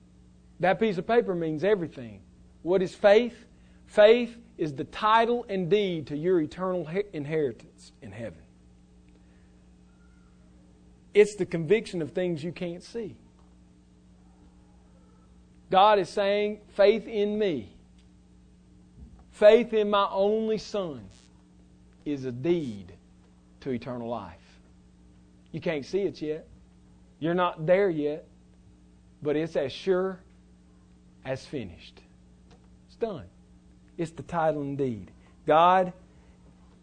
That 0.60 0.80
piece 0.80 0.98
of 0.98 1.08
paper 1.08 1.36
means 1.36 1.64
everything. 1.64 2.22
What 2.62 2.82
is 2.82 2.96
faith? 2.96 3.46
Faith 3.88 4.38
is 4.58 4.74
the 4.74 4.86
title 4.86 5.46
and 5.50 5.70
deed 5.70 6.08
to 6.08 6.18
your 6.18 6.40
eternal 6.42 6.88
inheritance 7.14 7.92
in 8.02 8.12
heaven. 8.12 8.42
It's 11.14 11.36
the 11.36 11.46
conviction 11.46 12.02
of 12.02 12.12
things 12.12 12.44
you 12.44 12.52
can't 12.52 12.84
see. 12.84 13.16
God 15.72 15.98
is 15.98 16.10
saying, 16.10 16.60
faith 16.70 17.08
in 17.08 17.40
me, 17.40 17.70
faith 19.32 19.74
in 19.74 19.90
my 19.90 20.08
only 20.12 20.58
Son, 20.58 21.02
is 22.06 22.26
a 22.26 22.32
deed 22.32 22.95
to 23.66 23.72
eternal 23.72 24.08
life. 24.08 24.60
You 25.52 25.60
can't 25.60 25.84
see 25.84 26.02
it 26.02 26.22
yet. 26.22 26.48
You're 27.18 27.34
not 27.34 27.66
there 27.66 27.90
yet, 27.90 28.28
but 29.24 29.36
it's 29.36 29.56
as 29.56 29.72
sure 29.72 30.20
as 31.26 31.44
finished. 31.44 32.00
It's 32.86 32.96
done. 32.96 33.26
It's 33.98 34.12
the 34.12 34.22
title 34.22 34.62
and 34.62 34.78
deed. 34.78 35.10
God 35.48 35.94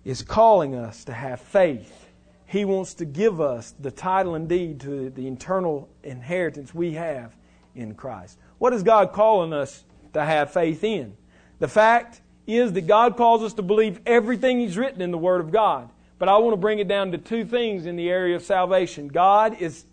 is 0.04 0.22
calling 0.22 0.74
us 0.74 1.04
to 1.04 1.12
have 1.12 1.40
faith. 1.40 2.08
He 2.46 2.64
wants 2.64 2.94
to 2.94 3.04
give 3.04 3.40
us 3.40 3.74
the 3.78 3.92
title 3.92 4.34
and 4.34 4.48
deed 4.48 4.80
to 4.80 5.08
the 5.10 5.28
eternal 5.28 5.88
inheritance 6.02 6.74
we 6.74 6.94
have 6.94 7.36
in 7.76 7.94
Christ. 7.94 8.40
What 8.58 8.72
is 8.72 8.82
God 8.82 9.12
calling 9.12 9.52
us 9.52 9.84
to 10.14 10.24
have 10.24 10.52
faith 10.52 10.82
in? 10.82 11.16
The 11.60 11.68
fact 11.68 12.22
is 12.44 12.72
that 12.72 12.88
God 12.88 13.16
calls 13.16 13.44
us 13.44 13.52
to 13.52 13.62
believe 13.62 14.00
everything 14.04 14.58
He's 14.58 14.76
written 14.76 15.00
in 15.00 15.12
the 15.12 15.18
Word 15.18 15.40
of 15.40 15.52
God. 15.52 15.88
But 16.22 16.28
I 16.28 16.36
want 16.36 16.52
to 16.52 16.56
bring 16.56 16.78
it 16.78 16.86
down 16.86 17.10
to 17.10 17.18
two 17.18 17.44
things 17.44 17.84
in 17.84 17.96
the 17.96 18.08
area 18.08 18.36
of 18.36 18.44
salvation. 18.44 19.08
God 19.08 19.60
is 19.60 19.86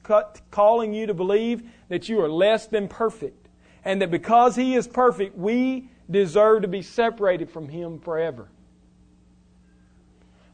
calling 0.51 0.93
you 0.93 1.07
to 1.07 1.13
believe 1.15 1.63
that 1.87 2.07
you 2.07 2.21
are 2.21 2.29
less 2.29 2.67
than 2.67 2.87
perfect, 2.87 3.47
and 3.83 3.99
that 4.03 4.11
because 4.11 4.55
He 4.55 4.75
is 4.75 4.87
perfect, 4.87 5.35
we 5.35 5.89
deserve 6.07 6.61
to 6.61 6.67
be 6.67 6.83
separated 6.83 7.49
from 7.49 7.67
Him 7.67 7.97
forever. 7.97 8.47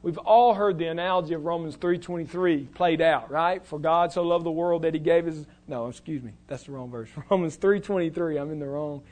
We've 0.02 0.18
all 0.18 0.54
heard 0.54 0.78
the 0.78 0.88
analogy 0.88 1.34
of 1.34 1.44
Romans 1.44 1.76
3.23 1.76 2.74
played 2.74 3.02
out, 3.02 3.30
right? 3.30 3.62
For 3.66 3.78
God 3.78 4.14
so 4.14 4.24
loved 4.24 4.46
the 4.46 4.52
world 4.52 4.84
that 4.84 4.94
He 4.94 5.02
gave 5.02 5.26
His... 5.26 5.46
No, 5.68 5.90
excuse 5.90 6.24
me. 6.24 6.32
That's 6.48 6.64
the 6.64 6.72
wrong 6.72 6.90
verse. 6.90 7.10
Romans 7.30 7.58
3.23. 7.58 8.42
I'm 8.42 8.50
in 8.50 8.60
the 8.60 8.68
wrong, 8.68 9.04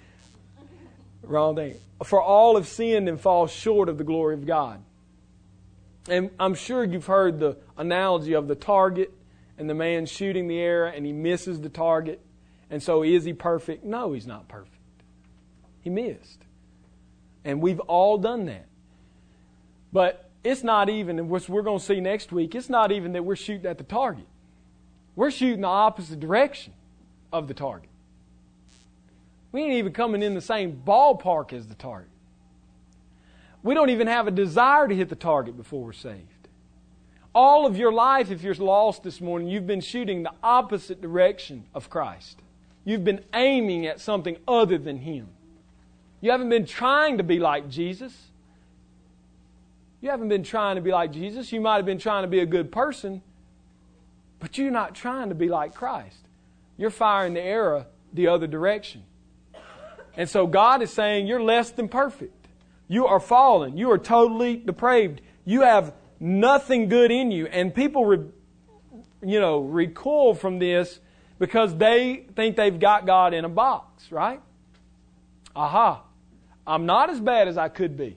wrong 1.23 1.58
thing. 1.58 1.76
For 2.06 2.21
all 2.21 2.56
have 2.56 2.69
sinned 2.69 3.10
and 3.10 3.19
fall 3.19 3.47
short 3.47 3.89
of 3.89 3.97
the 3.97 4.06
glory 4.06 4.36
of 4.36 4.45
God. 4.45 4.82
And 6.09 6.31
I'm 6.39 6.53
sure 6.53 6.83
you've 6.83 7.05
heard 7.05 7.39
the 7.39 7.57
analogy 7.77 8.33
of 8.33 8.47
the 8.47 8.55
target 8.55 9.13
and 9.57 9.69
the 9.69 9.73
man 9.73 10.05
shooting 10.05 10.47
the 10.47 10.59
arrow 10.59 10.91
and 10.93 11.05
he 11.05 11.13
misses 11.13 11.61
the 11.61 11.69
target. 11.69 12.19
And 12.69 12.81
so 12.81 13.03
is 13.03 13.23
he 13.23 13.33
perfect? 13.33 13.83
No, 13.85 14.13
he's 14.13 14.27
not 14.27 14.47
perfect. 14.47 14.73
He 15.81 15.89
missed. 15.89 16.43
And 17.45 17.61
we've 17.61 17.79
all 17.81 18.17
done 18.17 18.45
that. 18.45 18.65
But 19.91 20.29
it's 20.43 20.63
not 20.63 20.89
even, 20.89 21.19
and 21.19 21.29
what 21.29 21.47
we're 21.47 21.61
going 21.61 21.79
to 21.79 21.85
see 21.85 21.99
next 21.99 22.31
week, 22.31 22.55
it's 22.55 22.69
not 22.69 22.91
even 22.91 23.13
that 23.13 23.23
we're 23.23 23.35
shooting 23.35 23.65
at 23.65 23.77
the 23.77 23.83
target. 23.83 24.27
We're 25.15 25.31
shooting 25.31 25.61
the 25.61 25.67
opposite 25.67 26.19
direction 26.19 26.73
of 27.31 27.47
the 27.47 27.53
target. 27.53 27.89
We 29.51 29.61
ain't 29.61 29.73
even 29.73 29.93
coming 29.93 30.23
in 30.23 30.33
the 30.33 30.41
same 30.41 30.81
ballpark 30.85 31.53
as 31.53 31.67
the 31.67 31.75
target. 31.75 32.09
We 33.63 33.73
don't 33.73 33.89
even 33.89 34.08
have 34.08 34.28
a 34.28 34.32
desire 34.32 34.88
to 34.88 34.95
hit 34.95 35.10
the 35.10 35.15
target 35.15 35.58
before 35.58 35.84
we're 35.84 35.93
saved. 35.93 36.28
All 37.34 37.65
of 37.65 37.78
your 37.78 37.91
life, 37.91 38.30
if 38.30 38.43
you're 38.43 38.54
lost 38.56 39.02
this 39.02 39.19
morning, 39.19 39.47
you've 39.47 39.65
been 39.65 39.82
shooting 39.82 40.21
the 40.21 40.34
opposite 40.43 41.02
direction 41.02 41.63
of 41.73 41.89
Christ. 41.89 42.39
You've 42.86 43.04
been 43.04 43.23
aiming 43.34 43.88
at 43.88 43.99
something 43.99 44.38
other 44.47 44.78
than 44.78 44.97
Him. 44.97 45.30
You 46.21 46.32
haven't 46.32 46.49
been 46.49 46.65
trying 46.65 47.17
to 47.17 47.23
be 47.23 47.39
like 47.39 47.69
Jesus. 47.69 48.13
You 50.02 50.10
haven't 50.10 50.30
been 50.30 50.43
trying 50.43 50.76
to 50.76 50.82
be 50.82 50.91
like 50.91 51.12
Jesus. 51.12 51.52
You 51.52 51.62
might 51.62 51.78
have 51.78 51.86
been 51.86 51.97
trying 51.97 52.23
to 52.23 52.28
be 52.28 52.41
a 52.41 52.45
good 52.45 52.71
person, 52.71 53.21
but 54.39 54.58
you're 54.58 54.69
not 54.69 54.93
trying 54.93 55.30
to 55.30 55.36
be 55.36 55.47
like 55.47 55.73
Christ. 55.73 56.19
You're 56.78 56.89
firing 56.89 57.34
the 57.34 57.41
arrow 57.41 57.86
the 58.12 58.28
other 58.28 58.47
direction. 58.47 59.04
And 60.15 60.30
so 60.30 60.45
God 60.45 60.82
is 60.82 60.91
saying, 60.91 61.26
You're 61.26 61.41
less 61.41 61.71
than 61.71 61.88
perfect. 61.88 62.42
You 62.87 63.07
are 63.07 63.19
fallen. 63.19 63.77
You 63.77 63.91
are 63.91 63.97
totally 63.97 64.57
depraved. 64.57 65.21
You 65.45 65.61
have 65.61 65.93
nothing 66.19 66.89
good 66.89 67.11
in 67.11 67.31
you. 67.31 67.47
And 67.47 67.73
people, 67.73 68.05
re, 68.05 68.19
you 69.21 69.39
know, 69.39 69.59
recoil 69.59 70.33
from 70.33 70.59
this 70.59 70.99
because 71.39 71.75
they 71.75 72.25
think 72.35 72.55
they've 72.55 72.79
got 72.79 73.05
God 73.05 73.33
in 73.33 73.45
a 73.45 73.49
box, 73.49 74.11
right? 74.11 74.41
Aha. 75.55 76.03
I'm 76.65 76.85
not 76.85 77.09
as 77.09 77.19
bad 77.19 77.47
as 77.47 77.57
I 77.57 77.67
could 77.67 77.97
be 77.97 78.15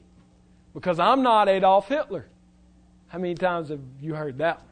because 0.74 0.98
I'm 0.98 1.22
not 1.22 1.48
Adolf 1.48 1.88
Hitler. 1.88 2.26
How 3.08 3.18
many 3.18 3.34
times 3.34 3.70
have 3.70 3.80
you 4.00 4.14
heard 4.14 4.38
that 4.38 4.58
one? 4.58 4.66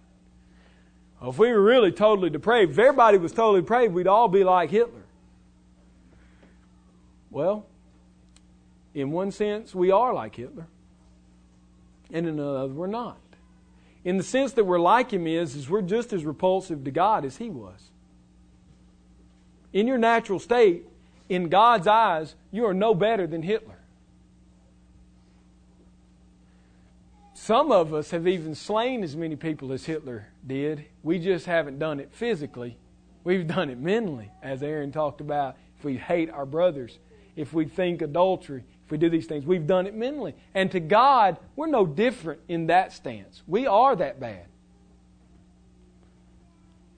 Well, 1.21 1.31
if 1.31 1.39
we 1.39 1.51
were 1.51 1.63
really 1.63 1.93
totally 1.93 2.31
depraved, 2.31 2.73
if 2.73 2.79
everybody 2.79 3.19
was 3.19 3.33
totally 3.33 3.63
depraved, 3.63 3.95
we'd 3.95 4.07
all 4.07 4.29
be 4.29 4.45
like 4.45 4.71
Hitler. 4.71 5.03
Well, 7.31 7.67
in 8.95 9.11
one 9.11 9.31
sense, 9.31 9.75
we 9.75 9.91
are 9.91 10.15
like 10.15 10.37
Hitler, 10.37 10.67
and 12.13 12.27
in 12.27 12.39
another, 12.39 12.73
we're 12.73 12.87
not. 12.87 13.19
In 14.05 14.19
the 14.19 14.23
sense 14.23 14.53
that 14.53 14.65
we're 14.65 14.79
like 14.79 15.11
him 15.11 15.27
is, 15.27 15.57
is 15.57 15.69
we're 15.69 15.83
just 15.83 16.13
as 16.13 16.25
repulsive 16.25 16.85
to 16.85 16.91
God 16.91 17.25
as 17.25 17.39
he 17.39 17.51
was. 17.51 17.91
In 19.73 19.87
your 19.87 19.99
natural 19.99 20.39
state, 20.39 20.85
in 21.29 21.49
God's 21.49 21.87
eyes, 21.87 22.35
you 22.53 22.67
are 22.67 22.75
no 22.75 22.95
better 22.95 23.27
than 23.27 23.43
Hitler. 23.43 23.79
Some 27.33 27.73
of 27.73 27.93
us 27.93 28.11
have 28.11 28.29
even 28.29 28.55
slain 28.55 29.03
as 29.03 29.17
many 29.17 29.37
people 29.37 29.73
as 29.73 29.85
Hitler 29.85 30.29
did. 30.47 30.85
We 31.03 31.19
just 31.19 31.47
haven't 31.47 31.79
done 31.79 31.99
it 31.99 32.11
physically. 32.13 32.79
We've 33.25 33.47
done 33.47 33.71
it 33.71 33.79
mentally, 33.79 34.31
as 34.43 34.63
Aaron 34.63 34.93
talked 34.93 35.21
about. 35.21 35.57
If 35.79 35.85
we 35.85 35.97
hate 35.97 36.31
our 36.31 36.47
brothers, 36.47 36.99
if 37.37 37.53
we 37.53 37.65
think 37.65 38.01
adultery, 38.01 38.65
if 38.85 38.91
we 38.91 38.99
do 38.99 39.09
these 39.09 39.27
things, 39.27 39.47
we've 39.47 39.67
done 39.67 39.87
it 39.87 39.95
mentally. 39.95 40.35
And 40.55 40.71
to 40.73 40.81
God, 40.81 41.39
we're 41.57 41.67
no 41.67 41.87
different 41.87 42.41
in 42.49 42.67
that 42.67 42.93
stance. 42.93 43.43
We 43.47 43.67
are 43.67 43.97
that 43.97 44.21
bad. 44.21 44.47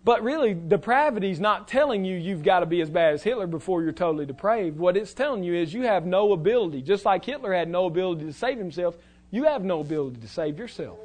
But 0.07 0.23
really, 0.23 0.55
depravity 0.55 1.31
is 1.31 1.41
not 1.41 1.67
telling 1.67 2.05
you 2.05 2.17
you've 2.17 2.45
got 2.45 2.61
to 2.61 2.67
be 2.67 2.81
as 2.81 2.89
bad 2.89 3.15
as 3.15 3.25
Hitler 3.25 3.49
before 3.49 3.83
you're 3.83 3.91
totally 3.91 4.25
depraved. 4.25 4.79
What 4.79 4.97
it's 4.97 5.13
telling 5.13 5.43
you 5.43 5.55
is 5.55 5.75
you 5.75 5.83
have 5.83 6.07
no 6.07 6.33
ability. 6.33 6.83
Just 6.83 7.05
like 7.05 7.25
Hitler 7.25 7.53
had 7.53 7.69
no 7.69 7.87
ability 7.87 8.25
to 8.27 8.33
save 8.33 8.57
himself, 8.57 8.97
you 9.33 9.45
have 9.45 9.65
no 9.65 9.81
ability 9.81 10.21
to 10.21 10.29
save 10.29 10.59
yourself. 10.59 10.99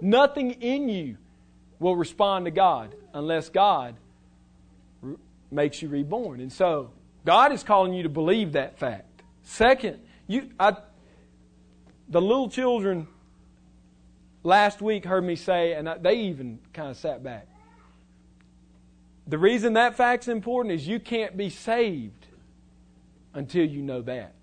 Nothing 0.00 0.52
in 0.52 0.88
you 0.88 1.16
will 1.80 1.96
respond 1.96 2.44
to 2.44 2.50
God 2.50 2.94
unless 3.12 3.48
God 3.48 3.96
re- 5.02 5.16
makes 5.50 5.82
you 5.82 5.88
reborn. 5.88 6.40
And 6.40 6.52
so, 6.52 6.90
God 7.24 7.52
is 7.52 7.64
calling 7.64 7.94
you 7.94 8.04
to 8.04 8.08
believe 8.08 8.52
that 8.52 8.78
fact. 8.78 9.22
Second, 9.42 9.98
you, 10.26 10.50
I, 10.58 10.76
the 12.08 12.20
little 12.20 12.48
children 12.48 13.08
last 14.42 14.80
week 14.80 15.04
heard 15.04 15.24
me 15.24 15.36
say, 15.36 15.72
and 15.72 15.88
I, 15.88 15.98
they 15.98 16.14
even 16.22 16.58
kind 16.72 16.90
of 16.90 16.96
sat 16.96 17.22
back. 17.22 17.48
The 19.26 19.38
reason 19.38 19.72
that 19.72 19.96
fact's 19.96 20.28
important 20.28 20.74
is 20.74 20.86
you 20.86 21.00
can't 21.00 21.36
be 21.36 21.50
saved 21.50 22.26
until 23.34 23.66
you 23.66 23.82
know 23.82 24.02
that. 24.02 24.34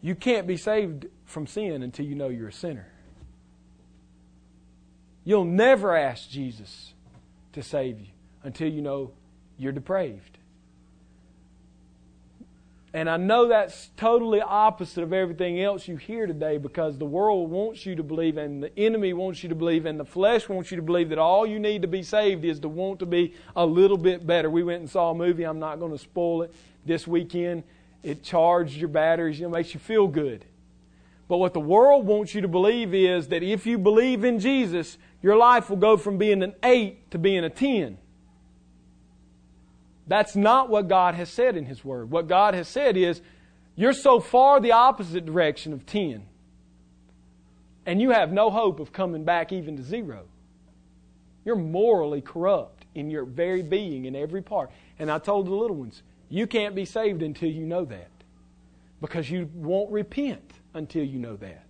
You 0.00 0.14
can't 0.14 0.46
be 0.46 0.56
saved 0.56 1.06
from 1.24 1.48
sin 1.48 1.82
until 1.82 2.06
you 2.06 2.14
know 2.14 2.28
you're 2.28 2.48
a 2.48 2.52
sinner. 2.52 2.86
You'll 5.24 5.44
never 5.44 5.96
ask 5.96 6.30
Jesus 6.30 6.92
to 7.54 7.62
save 7.62 7.98
you 7.98 8.06
until 8.44 8.68
you 8.68 8.80
know 8.80 9.10
you're 9.58 9.72
depraved. 9.72 10.35
And 12.96 13.10
I 13.10 13.18
know 13.18 13.48
that's 13.48 13.90
totally 13.98 14.40
opposite 14.40 15.02
of 15.02 15.12
everything 15.12 15.60
else 15.60 15.86
you 15.86 15.98
hear 15.98 16.26
today 16.26 16.56
because 16.56 16.96
the 16.96 17.04
world 17.04 17.50
wants 17.50 17.84
you 17.84 17.94
to 17.94 18.02
believe, 18.02 18.38
and 18.38 18.62
the 18.62 18.78
enemy 18.78 19.12
wants 19.12 19.42
you 19.42 19.50
to 19.50 19.54
believe, 19.54 19.84
and 19.84 20.00
the 20.00 20.04
flesh 20.06 20.48
wants 20.48 20.70
you 20.70 20.76
to 20.76 20.82
believe 20.82 21.10
that 21.10 21.18
all 21.18 21.46
you 21.46 21.58
need 21.58 21.82
to 21.82 21.88
be 21.88 22.02
saved 22.02 22.42
is 22.42 22.58
to 22.60 22.70
want 22.70 23.00
to 23.00 23.04
be 23.04 23.34
a 23.54 23.66
little 23.66 23.98
bit 23.98 24.26
better. 24.26 24.48
We 24.48 24.62
went 24.62 24.80
and 24.80 24.88
saw 24.88 25.10
a 25.10 25.14
movie, 25.14 25.42
I'm 25.42 25.58
not 25.58 25.78
going 25.78 25.92
to 25.92 25.98
spoil 25.98 26.40
it, 26.40 26.54
this 26.86 27.06
weekend. 27.06 27.64
It 28.02 28.22
charged 28.22 28.78
your 28.78 28.88
batteries, 28.88 29.42
know, 29.42 29.50
makes 29.50 29.74
you 29.74 29.80
feel 29.80 30.06
good. 30.06 30.46
But 31.28 31.36
what 31.36 31.52
the 31.52 31.60
world 31.60 32.06
wants 32.06 32.34
you 32.34 32.40
to 32.40 32.48
believe 32.48 32.94
is 32.94 33.28
that 33.28 33.42
if 33.42 33.66
you 33.66 33.76
believe 33.76 34.24
in 34.24 34.40
Jesus, 34.40 34.96
your 35.20 35.36
life 35.36 35.68
will 35.68 35.76
go 35.76 35.98
from 35.98 36.16
being 36.16 36.42
an 36.42 36.54
8 36.62 37.10
to 37.10 37.18
being 37.18 37.44
a 37.44 37.50
10. 37.50 37.98
That's 40.06 40.36
not 40.36 40.68
what 40.68 40.88
God 40.88 41.14
has 41.14 41.28
said 41.28 41.56
in 41.56 41.66
His 41.66 41.84
Word. 41.84 42.10
What 42.10 42.28
God 42.28 42.54
has 42.54 42.68
said 42.68 42.96
is, 42.96 43.20
you're 43.74 43.92
so 43.92 44.20
far 44.20 44.60
the 44.60 44.72
opposite 44.72 45.26
direction 45.26 45.72
of 45.72 45.84
10, 45.84 46.22
and 47.84 48.00
you 48.00 48.10
have 48.10 48.32
no 48.32 48.50
hope 48.50 48.80
of 48.80 48.92
coming 48.92 49.24
back 49.24 49.52
even 49.52 49.76
to 49.76 49.82
zero. 49.82 50.24
You're 51.44 51.56
morally 51.56 52.20
corrupt 52.20 52.84
in 52.94 53.10
your 53.10 53.24
very 53.24 53.62
being, 53.62 54.06
in 54.06 54.16
every 54.16 54.42
part. 54.42 54.70
And 54.98 55.10
I 55.10 55.18
told 55.18 55.46
the 55.46 55.54
little 55.54 55.76
ones, 55.76 56.02
you 56.28 56.46
can't 56.46 56.74
be 56.74 56.84
saved 56.84 57.22
until 57.22 57.48
you 57.48 57.64
know 57.64 57.84
that. 57.84 58.10
Because 59.00 59.30
you 59.30 59.48
won't 59.54 59.92
repent 59.92 60.50
until 60.74 61.04
you 61.04 61.18
know 61.18 61.36
that. 61.36 61.66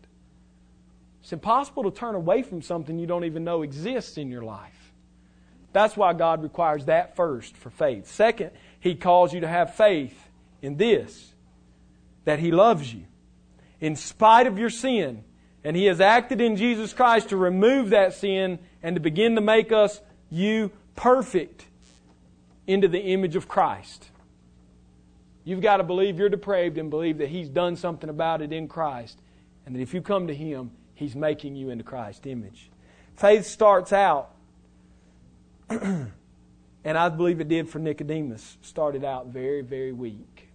It's 1.22 1.32
impossible 1.32 1.82
to 1.82 1.90
turn 1.90 2.14
away 2.14 2.42
from 2.42 2.62
something 2.62 2.98
you 2.98 3.06
don't 3.06 3.24
even 3.24 3.44
know 3.44 3.62
exists 3.62 4.16
in 4.16 4.30
your 4.30 4.42
life. 4.42 4.85
That's 5.72 5.96
why 5.96 6.12
God 6.14 6.42
requires 6.42 6.86
that 6.86 7.16
first 7.16 7.56
for 7.56 7.70
faith. 7.70 8.06
Second, 8.08 8.50
He 8.80 8.94
calls 8.94 9.32
you 9.32 9.40
to 9.40 9.48
have 9.48 9.74
faith 9.74 10.18
in 10.62 10.76
this 10.76 11.32
that 12.24 12.38
He 12.38 12.50
loves 12.50 12.92
you 12.92 13.04
in 13.80 13.96
spite 13.96 14.46
of 14.46 14.58
your 14.58 14.70
sin. 14.70 15.24
And 15.64 15.76
He 15.76 15.86
has 15.86 16.00
acted 16.00 16.40
in 16.40 16.56
Jesus 16.56 16.92
Christ 16.92 17.30
to 17.30 17.36
remove 17.36 17.90
that 17.90 18.14
sin 18.14 18.58
and 18.82 18.94
to 18.96 19.00
begin 19.00 19.34
to 19.34 19.40
make 19.40 19.72
us, 19.72 20.00
you, 20.30 20.70
perfect 20.94 21.66
into 22.66 22.88
the 22.88 23.00
image 23.00 23.36
of 23.36 23.48
Christ. 23.48 24.10
You've 25.44 25.60
got 25.60 25.76
to 25.76 25.84
believe 25.84 26.18
you're 26.18 26.28
depraved 26.28 26.78
and 26.78 26.90
believe 26.90 27.18
that 27.18 27.28
He's 27.28 27.48
done 27.48 27.76
something 27.76 28.10
about 28.10 28.42
it 28.42 28.52
in 28.52 28.68
Christ. 28.68 29.18
And 29.64 29.74
that 29.74 29.80
if 29.80 29.94
you 29.94 30.02
come 30.02 30.28
to 30.28 30.34
Him, 30.34 30.70
He's 30.94 31.14
making 31.14 31.56
you 31.56 31.70
into 31.70 31.84
Christ's 31.84 32.26
image. 32.26 32.70
Faith 33.16 33.46
starts 33.46 33.92
out 33.92 34.35
and 35.68 36.12
I 36.84 37.08
believe 37.08 37.40
it 37.40 37.48
did 37.48 37.68
for 37.68 37.78
Nicodemus. 37.78 38.58
Started 38.62 39.04
out 39.04 39.26
very, 39.26 39.62
very 39.62 39.92
weak. 39.92 40.48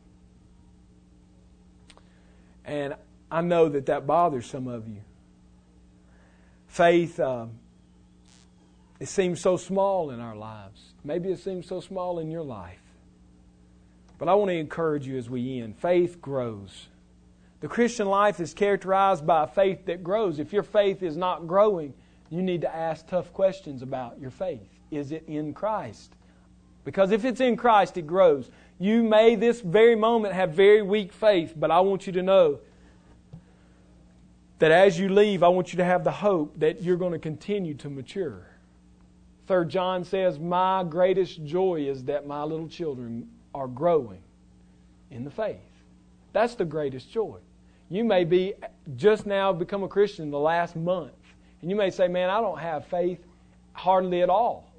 And 2.64 2.96
I 3.30 3.42
know 3.42 3.70
that 3.70 3.88
that 3.88 4.08
bothers 4.08 4.46
some 4.46 4.68
of 4.68 4.88
you. 4.88 5.02
Faith, 6.68 7.20
um, 7.20 7.52
it 9.00 9.08
seems 9.08 9.42
so 9.42 9.58
small 9.58 10.12
in 10.12 10.20
our 10.20 10.36
lives. 10.36 10.94
Maybe 11.04 11.32
it 11.32 11.40
seems 11.40 11.68
so 11.68 11.82
small 11.82 12.20
in 12.20 12.32
your 12.32 12.44
life. 12.44 12.82
But 14.18 14.30
I 14.30 14.36
want 14.36 14.50
to 14.50 14.56
encourage 14.56 15.08
you 15.08 15.18
as 15.18 15.30
we 15.30 15.60
end. 15.60 15.78
Faith 15.78 16.22
grows. 16.22 16.88
The 17.60 17.68
Christian 17.68 18.08
life 18.08 18.40
is 18.40 18.54
characterized 18.54 19.26
by 19.26 19.44
a 19.44 19.48
faith 19.48 19.86
that 19.86 20.04
grows. 20.04 20.40
If 20.40 20.54
your 20.54 20.64
faith 20.64 21.04
is 21.04 21.18
not 21.18 21.48
growing, 21.48 21.94
you 22.30 22.42
need 22.42 22.62
to 22.62 22.76
ask 22.76 23.08
tough 23.08 23.34
questions 23.34 23.82
about 23.82 24.20
your 24.20 24.32
faith. 24.32 24.81
Is 24.92 25.14
it 25.14 25.24
in 25.28 25.54
Christ? 25.54 26.14
Because 26.84 27.12
if 27.12 27.26
it's 27.26 27.40
in 27.40 27.56
Christ, 27.56 27.98
it 27.98 28.08
grows. 28.08 28.50
You 28.80 29.04
may 29.04 29.36
this 29.36 29.62
very 29.62 29.96
moment 29.96 30.34
have 30.34 30.52
very 30.52 30.82
weak 30.82 31.14
faith, 31.14 31.54
but 31.56 31.72
I 31.72 31.80
want 31.80 32.08
you 32.08 32.14
to 32.14 32.24
know 32.24 32.60
that 34.60 34.72
as 34.72 35.00
you 35.00 35.10
leave, 35.10 35.44
I 35.44 35.48
want 35.48 35.74
you 35.74 35.78
to 35.78 35.84
have 35.86 36.04
the 36.04 36.12
hope 36.12 36.60
that 36.60 36.82
you're 36.82 36.98
going 36.98 37.14
to 37.14 37.20
continue 37.20 37.74
to 37.76 37.90
mature. 37.90 38.48
Third 39.48 39.70
John 39.70 40.04
says, 40.04 40.40
My 40.40 40.84
greatest 40.84 41.44
joy 41.46 41.88
is 41.88 42.04
that 42.06 42.26
my 42.26 42.44
little 42.44 42.68
children 42.68 43.30
are 43.54 43.68
growing 43.68 44.22
in 45.10 45.24
the 45.24 45.32
faith. 45.32 45.58
That's 46.34 46.56
the 46.56 46.66
greatest 46.66 47.12
joy. 47.12 47.38
You 47.90 48.04
may 48.04 48.24
be 48.24 48.54
just 48.96 49.26
now 49.26 49.52
become 49.52 49.84
a 49.84 49.88
Christian 49.88 50.32
the 50.32 50.40
last 50.40 50.76
month, 50.76 51.12
and 51.62 51.70
you 51.70 51.76
may 51.76 51.92
say, 51.92 52.08
Man, 52.08 52.30
I 52.30 52.42
don't 52.42 52.60
have 52.60 52.88
faith 52.88 53.20
hardly 53.74 54.22
at 54.22 54.30
all 54.30 54.71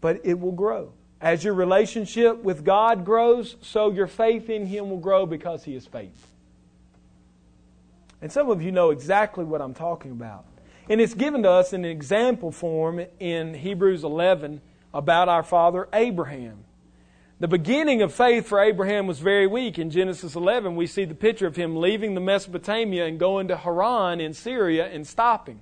but 0.00 0.20
it 0.24 0.38
will 0.38 0.52
grow. 0.52 0.92
As 1.20 1.42
your 1.42 1.54
relationship 1.54 2.42
with 2.42 2.64
God 2.64 3.04
grows, 3.04 3.56
so 3.60 3.90
your 3.90 4.06
faith 4.06 4.48
in 4.48 4.66
Him 4.66 4.90
will 4.90 4.98
grow 4.98 5.26
because 5.26 5.64
He 5.64 5.74
is 5.74 5.86
faithful. 5.86 6.28
And 8.20 8.30
some 8.32 8.50
of 8.50 8.62
you 8.62 8.72
know 8.72 8.90
exactly 8.90 9.44
what 9.44 9.60
I'm 9.60 9.74
talking 9.74 10.10
about. 10.10 10.44
And 10.88 11.00
it's 11.00 11.14
given 11.14 11.42
to 11.42 11.50
us 11.50 11.72
in 11.72 11.84
an 11.84 11.90
example 11.90 12.50
form 12.50 13.04
in 13.20 13.54
Hebrews 13.54 14.04
11 14.04 14.60
about 14.94 15.28
our 15.28 15.42
father 15.42 15.88
Abraham. 15.92 16.64
The 17.40 17.48
beginning 17.48 18.02
of 18.02 18.12
faith 18.12 18.48
for 18.48 18.60
Abraham 18.60 19.06
was 19.06 19.20
very 19.20 19.46
weak. 19.46 19.78
In 19.78 19.90
Genesis 19.90 20.34
11, 20.34 20.74
we 20.74 20.88
see 20.88 21.04
the 21.04 21.14
picture 21.14 21.46
of 21.46 21.54
him 21.54 21.76
leaving 21.76 22.14
the 22.14 22.20
Mesopotamia 22.20 23.06
and 23.06 23.18
going 23.18 23.48
to 23.48 23.56
Haran 23.56 24.20
in 24.20 24.34
Syria 24.34 24.88
and 24.88 25.06
stopping. 25.06 25.60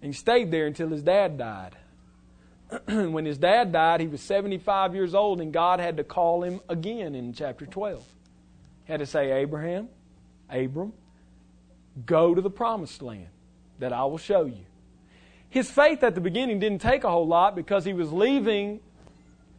And 0.00 0.14
he 0.14 0.18
stayed 0.18 0.52
there 0.52 0.66
until 0.66 0.88
his 0.88 1.02
dad 1.02 1.36
died. 1.38 1.76
when 2.86 3.24
his 3.24 3.38
dad 3.38 3.72
died, 3.72 4.00
he 4.00 4.06
was 4.06 4.20
75 4.20 4.94
years 4.94 5.14
old, 5.14 5.40
and 5.40 5.52
God 5.52 5.80
had 5.80 5.96
to 5.96 6.04
call 6.04 6.42
him 6.42 6.60
again 6.68 7.14
in 7.14 7.32
chapter 7.32 7.66
12. 7.66 8.04
He 8.84 8.92
had 8.92 9.00
to 9.00 9.06
say, 9.06 9.32
Abraham, 9.32 9.88
Abram, 10.48 10.92
go 12.06 12.34
to 12.34 12.40
the 12.40 12.50
promised 12.50 13.02
land 13.02 13.28
that 13.78 13.92
I 13.92 14.04
will 14.04 14.18
show 14.18 14.44
you. 14.44 14.64
His 15.48 15.70
faith 15.70 16.04
at 16.04 16.14
the 16.14 16.20
beginning 16.20 16.60
didn't 16.60 16.80
take 16.80 17.02
a 17.02 17.10
whole 17.10 17.26
lot 17.26 17.56
because 17.56 17.84
he 17.84 17.92
was 17.92 18.12
leaving, 18.12 18.80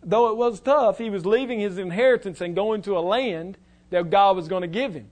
though 0.04 0.30
it 0.30 0.38
was 0.38 0.60
tough, 0.62 0.97
he 0.97 1.10
was 1.10 1.26
leaving 1.26 1.60
his 1.60 1.78
inheritance 1.78 2.39
and 2.39 2.56
going 2.56 2.82
to 2.84 2.97
a 2.97 3.02
land 3.02 3.58
that 3.89 4.10
God 4.10 4.38
was 4.38 4.47
going 4.47 4.62
to 4.62 4.67
give 4.67 4.93
him. 4.93 5.10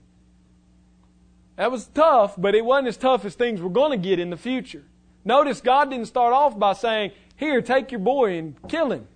That 1.56 1.70
was 1.70 1.86
tough, 1.88 2.34
but 2.38 2.54
it 2.54 2.64
wasn't 2.64 2.88
as 2.88 2.96
tough 2.96 3.26
as 3.26 3.34
things 3.34 3.60
were 3.60 3.68
going 3.68 3.90
to 3.90 3.98
get 3.98 4.18
in 4.18 4.30
the 4.30 4.38
future. 4.38 4.84
Notice 5.24 5.60
God 5.60 5.90
didn't 5.90 6.06
start 6.06 6.32
off 6.32 6.58
by 6.58 6.72
saying, 6.72 7.12
here, 7.40 7.62
take 7.62 7.90
your 7.90 8.00
boy 8.00 8.36
and 8.36 8.54
kill 8.68 8.92
him. 8.92 9.08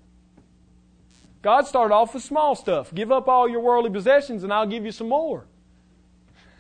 God 1.43 1.67
started 1.67 1.95
off 1.95 2.15
with 2.15 2.23
small 2.23 2.55
stuff. 2.55 2.93
Give 2.95 3.13
up 3.13 3.29
all 3.29 3.47
your 3.47 3.61
worldly 3.61 3.91
possessions 3.91 4.43
and 4.45 4.53
I'll 4.53 4.67
give 4.67 4.87
you 4.87 4.93
some 4.93 5.11
more. 5.11 5.45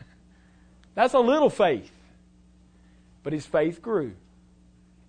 That's 0.94 1.14
a 1.14 1.18
little 1.18 1.48
faith. 1.48 1.90
But 3.22 3.32
his 3.32 3.46
faith 3.46 3.80
grew. 3.80 4.12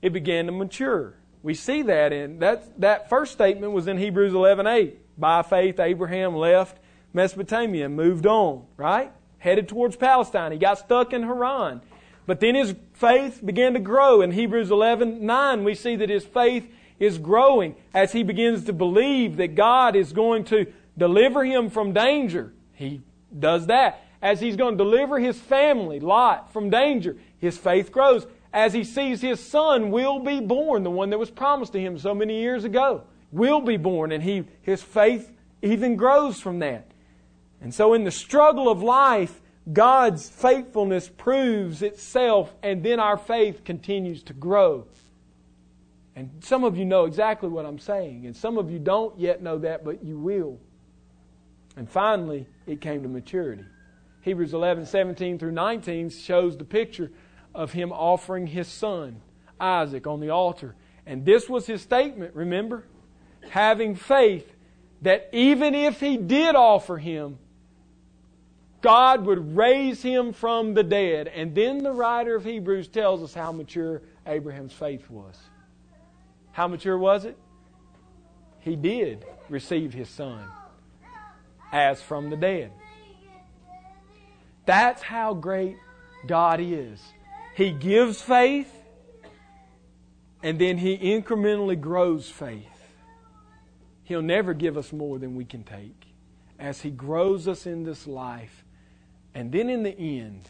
It 0.01 0.13
began 0.13 0.45
to 0.45 0.53
mature. 0.53 1.15
We 1.43 1.55
see 1.55 1.81
that 1.83 2.13
in 2.13 2.39
that 2.39 2.79
that 2.79 3.09
first 3.09 3.33
statement 3.33 3.73
was 3.73 3.87
in 3.87 3.97
Hebrews 3.97 4.31
11:8. 4.31 4.93
By 5.17 5.41
faith 5.41 5.79
Abraham 5.79 6.35
left 6.35 6.79
Mesopotamia 7.13 7.85
and 7.85 7.95
moved 7.97 8.25
on, 8.25 8.65
right? 8.77 9.11
Headed 9.39 9.67
towards 9.67 9.97
Palestine. 9.97 10.53
He 10.53 10.57
got 10.57 10.79
stuck 10.79 11.11
in 11.11 11.23
Haran. 11.23 11.81
But 12.25 12.39
then 12.39 12.55
his 12.55 12.75
faith 12.93 13.45
began 13.45 13.73
to 13.73 13.79
grow. 13.79 14.21
In 14.21 14.31
Hebrews 14.31 14.71
11 14.71 15.25
9, 15.25 15.63
we 15.63 15.75
see 15.75 15.95
that 15.97 16.09
his 16.09 16.25
faith 16.25 16.71
is 16.99 17.17
growing 17.17 17.75
as 17.93 18.13
he 18.13 18.23
begins 18.23 18.65
to 18.65 18.73
believe 18.73 19.37
that 19.37 19.55
God 19.55 19.95
is 19.95 20.13
going 20.13 20.45
to 20.45 20.71
deliver 20.97 21.43
him 21.43 21.69
from 21.69 21.93
danger. 21.93 22.53
He 22.73 23.01
does 23.37 23.67
that. 23.67 24.01
As 24.21 24.39
he's 24.39 24.55
going 24.55 24.77
to 24.77 24.83
deliver 24.83 25.19
his 25.19 25.39
family, 25.39 25.99
Lot, 25.99 26.51
from 26.51 26.69
danger, 26.69 27.17
his 27.37 27.57
faith 27.57 27.91
grows. 27.91 28.25
As 28.51 28.73
he 28.73 28.83
sees 28.83 29.21
his 29.21 29.39
son 29.39 29.91
will 29.91 30.19
be 30.19 30.39
born, 30.39 30.83
the 30.83 30.89
one 30.89 31.09
that 31.09 31.19
was 31.19 31.29
promised 31.29 31.73
to 31.73 31.79
him 31.79 31.99
so 31.99 32.15
many 32.15 32.39
years 32.39 32.63
ago, 32.63 33.03
will 33.31 33.61
be 33.61 33.77
born, 33.77 34.11
and 34.13 34.23
he, 34.23 34.45
his 34.61 34.81
faith 34.81 35.31
even 35.61 35.95
grows 35.97 36.39
from 36.39 36.59
that. 36.59 36.89
And 37.61 37.73
so 37.73 37.93
in 37.93 38.03
the 38.03 38.11
struggle 38.11 38.69
of 38.69 38.81
life, 38.81 39.41
God's 39.71 40.29
faithfulness 40.29 41.09
proves 41.09 41.81
itself, 41.81 42.53
and 42.61 42.83
then 42.83 42.99
our 42.99 43.17
faith 43.17 43.63
continues 43.63 44.21
to 44.23 44.33
grow. 44.33 44.87
And 46.15 46.31
some 46.41 46.63
of 46.63 46.77
you 46.77 46.85
know 46.85 47.05
exactly 47.05 47.49
what 47.49 47.65
I'm 47.65 47.79
saying, 47.79 48.25
and 48.25 48.35
some 48.35 48.57
of 48.57 48.71
you 48.71 48.79
don't 48.79 49.19
yet 49.19 49.41
know 49.41 49.57
that, 49.59 49.83
but 49.83 50.03
you 50.03 50.17
will. 50.17 50.59
And 51.75 51.89
finally, 51.89 52.47
it 52.67 52.79
came 52.79 53.01
to 53.03 53.09
maturity. 53.09 53.65
Hebrews 54.21 54.53
11, 54.53 54.85
17 54.85 55.39
through 55.39 55.51
19 55.51 56.09
shows 56.09 56.57
the 56.57 56.63
picture 56.63 57.11
of 57.53 57.73
him 57.73 57.91
offering 57.91 58.47
his 58.47 58.67
son, 58.67 59.21
Isaac, 59.59 60.07
on 60.07 60.19
the 60.19 60.29
altar. 60.29 60.75
And 61.05 61.25
this 61.25 61.49
was 61.49 61.67
his 61.67 61.81
statement, 61.81 62.35
remember? 62.35 62.85
Having 63.49 63.95
faith 63.95 64.55
that 65.01 65.29
even 65.33 65.75
if 65.75 65.99
he 65.99 66.17
did 66.17 66.55
offer 66.55 66.97
him, 66.97 67.37
God 68.85 69.25
would 69.25 69.57
raise 69.57 70.03
him 70.03 70.31
from 70.31 70.75
the 70.75 70.83
dead. 70.83 71.27
And 71.27 71.55
then 71.55 71.79
the 71.79 71.91
writer 71.91 72.35
of 72.35 72.45
Hebrews 72.45 72.87
tells 72.87 73.23
us 73.23 73.33
how 73.33 73.51
mature 73.51 74.03
Abraham's 74.27 74.73
faith 74.73 75.09
was. 75.09 75.35
How 76.51 76.67
mature 76.67 76.95
was 76.95 77.25
it? 77.25 77.35
He 78.59 78.75
did 78.75 79.25
receive 79.49 79.91
his 79.91 80.07
son 80.07 80.47
as 81.71 81.99
from 81.99 82.29
the 82.29 82.35
dead. 82.35 82.71
That's 84.67 85.01
how 85.01 85.33
great 85.33 85.77
God 86.27 86.59
is. 86.61 87.01
He 87.55 87.71
gives 87.71 88.21
faith 88.21 88.71
and 90.43 90.59
then 90.59 90.77
He 90.77 90.95
incrementally 90.95 91.81
grows 91.81 92.29
faith. 92.29 92.67
He'll 94.03 94.21
never 94.21 94.53
give 94.53 94.77
us 94.77 94.93
more 94.93 95.17
than 95.17 95.35
we 95.35 95.43
can 95.43 95.63
take. 95.63 96.05
As 96.59 96.81
He 96.81 96.91
grows 96.91 97.47
us 97.47 97.65
in 97.65 97.83
this 97.83 98.05
life, 98.05 98.64
and 99.35 99.51
then 99.51 99.69
in 99.69 99.83
the 99.83 99.95
end, 100.19 100.49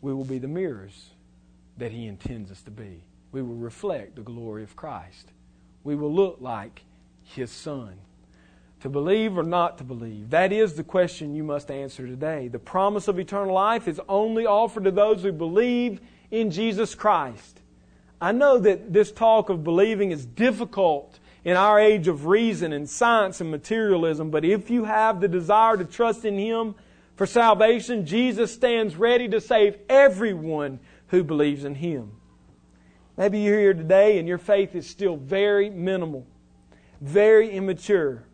we 0.00 0.14
will 0.14 0.24
be 0.24 0.38
the 0.38 0.46
mirrors 0.46 1.10
that 1.78 1.90
He 1.90 2.06
intends 2.06 2.52
us 2.52 2.62
to 2.62 2.70
be 2.70 3.02
we 3.34 3.42
will 3.42 3.56
reflect 3.56 4.14
the 4.14 4.22
glory 4.22 4.62
of 4.62 4.76
Christ. 4.76 5.32
We 5.82 5.96
will 5.96 6.14
look 6.14 6.36
like 6.40 6.82
His 7.24 7.50
Son. 7.50 7.94
To 8.82 8.88
believe 8.88 9.36
or 9.36 9.42
not 9.42 9.78
to 9.78 9.84
believe? 9.84 10.30
That 10.30 10.52
is 10.52 10.74
the 10.74 10.84
question 10.84 11.34
you 11.34 11.42
must 11.42 11.68
answer 11.68 12.06
today. 12.06 12.46
The 12.46 12.60
promise 12.60 13.08
of 13.08 13.18
eternal 13.18 13.52
life 13.52 13.88
is 13.88 14.00
only 14.08 14.46
offered 14.46 14.84
to 14.84 14.92
those 14.92 15.22
who 15.22 15.32
believe 15.32 16.00
in 16.30 16.52
Jesus 16.52 16.94
Christ. 16.94 17.60
I 18.20 18.30
know 18.30 18.58
that 18.60 18.92
this 18.92 19.10
talk 19.10 19.48
of 19.48 19.64
believing 19.64 20.12
is 20.12 20.24
difficult 20.24 21.18
in 21.44 21.56
our 21.56 21.80
age 21.80 22.06
of 22.06 22.26
reason 22.26 22.72
and 22.72 22.88
science 22.88 23.40
and 23.40 23.50
materialism, 23.50 24.30
but 24.30 24.44
if 24.44 24.70
you 24.70 24.84
have 24.84 25.20
the 25.20 25.28
desire 25.28 25.76
to 25.76 25.84
trust 25.84 26.24
in 26.24 26.38
Him 26.38 26.76
for 27.16 27.26
salvation, 27.26 28.06
Jesus 28.06 28.52
stands 28.52 28.96
ready 28.96 29.28
to 29.28 29.40
save 29.40 29.78
everyone 29.88 30.80
who 31.08 31.22
believes 31.22 31.64
in 31.64 31.76
Him. 31.76 32.12
Maybe 33.16 33.38
you're 33.40 33.58
here 33.58 33.74
today 33.74 34.18
and 34.18 34.26
your 34.26 34.38
faith 34.38 34.74
is 34.74 34.88
still 34.88 35.16
very 35.16 35.70
minimal, 35.70 36.26
very 37.00 37.50
immature. 37.50 38.24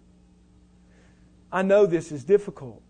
I 1.52 1.62
know 1.62 1.84
this 1.84 2.10
is 2.10 2.24
difficult. 2.24 2.82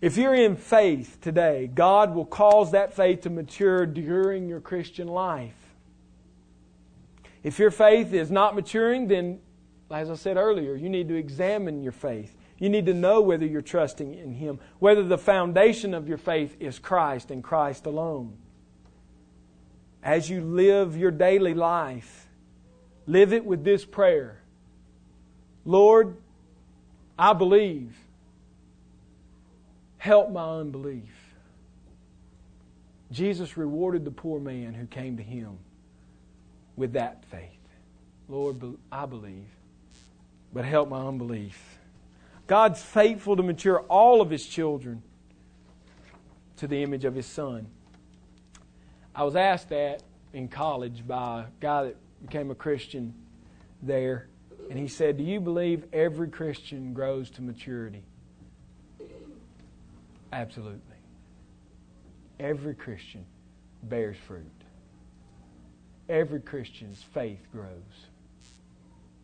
If 0.00 0.16
you're 0.16 0.34
in 0.34 0.56
faith 0.56 1.18
today, 1.20 1.70
God 1.72 2.14
will 2.14 2.26
cause 2.26 2.72
that 2.72 2.94
faith 2.94 3.22
to 3.22 3.30
mature 3.30 3.86
during 3.86 4.48
your 4.48 4.60
Christian 4.60 5.08
life. 5.08 5.54
If 7.42 7.58
your 7.58 7.70
faith 7.70 8.12
is 8.12 8.30
not 8.30 8.54
maturing, 8.54 9.06
then, 9.06 9.38
as 9.90 10.10
I 10.10 10.14
said 10.14 10.36
earlier, 10.36 10.74
you 10.74 10.88
need 10.88 11.08
to 11.08 11.14
examine 11.14 11.82
your 11.82 11.92
faith. 11.92 12.34
You 12.58 12.68
need 12.68 12.86
to 12.86 12.94
know 12.94 13.20
whether 13.20 13.44
you're 13.44 13.62
trusting 13.62 14.14
in 14.14 14.32
Him, 14.32 14.60
whether 14.78 15.02
the 15.02 15.18
foundation 15.18 15.94
of 15.94 16.08
your 16.08 16.18
faith 16.18 16.56
is 16.60 16.78
Christ 16.78 17.30
and 17.30 17.42
Christ 17.42 17.86
alone 17.86 18.36
as 20.04 20.28
you 20.28 20.42
live 20.42 20.96
your 20.96 21.10
daily 21.10 21.54
life, 21.54 22.28
live 23.06 23.32
it 23.32 23.44
with 23.44 23.64
this 23.64 23.84
prayer 23.84 24.40
Lord, 25.64 26.18
I 27.18 27.32
believe. 27.32 27.96
Help 29.96 30.30
my 30.30 30.58
unbelief. 30.58 31.14
Jesus 33.10 33.56
rewarded 33.56 34.04
the 34.04 34.10
poor 34.10 34.38
man 34.38 34.74
who 34.74 34.84
came 34.84 35.16
to 35.16 35.22
him 35.22 35.56
with 36.76 36.92
that 36.92 37.24
faith. 37.30 37.48
Lord, 38.28 38.60
I 38.92 39.06
believe, 39.06 39.46
but 40.52 40.66
help 40.66 40.90
my 40.90 41.06
unbelief. 41.06 41.58
God's 42.46 42.82
faithful 42.82 43.36
to 43.36 43.42
mature 43.42 43.80
all 43.82 44.20
of 44.20 44.30
his 44.30 44.44
children 44.46 45.02
to 46.56 46.66
the 46.66 46.82
image 46.82 47.04
of 47.04 47.14
his 47.14 47.26
Son. 47.26 47.66
I 49.14 49.24
was 49.24 49.36
asked 49.36 49.70
that 49.70 50.02
in 50.32 50.48
college 50.48 51.06
by 51.06 51.42
a 51.42 51.44
guy 51.60 51.84
that 51.84 51.96
became 52.22 52.50
a 52.50 52.54
Christian 52.54 53.14
there, 53.82 54.28
and 54.70 54.78
he 54.78 54.88
said, 54.88 55.16
Do 55.16 55.24
you 55.24 55.40
believe 55.40 55.84
every 55.92 56.28
Christian 56.28 56.92
grows 56.92 57.30
to 57.30 57.42
maturity? 57.42 58.02
Absolutely. 60.32 60.80
Every 62.40 62.74
Christian 62.74 63.24
bears 63.84 64.16
fruit. 64.26 64.50
Every 66.08 66.40
Christian's 66.40 67.02
faith 67.14 67.40
grows 67.52 68.08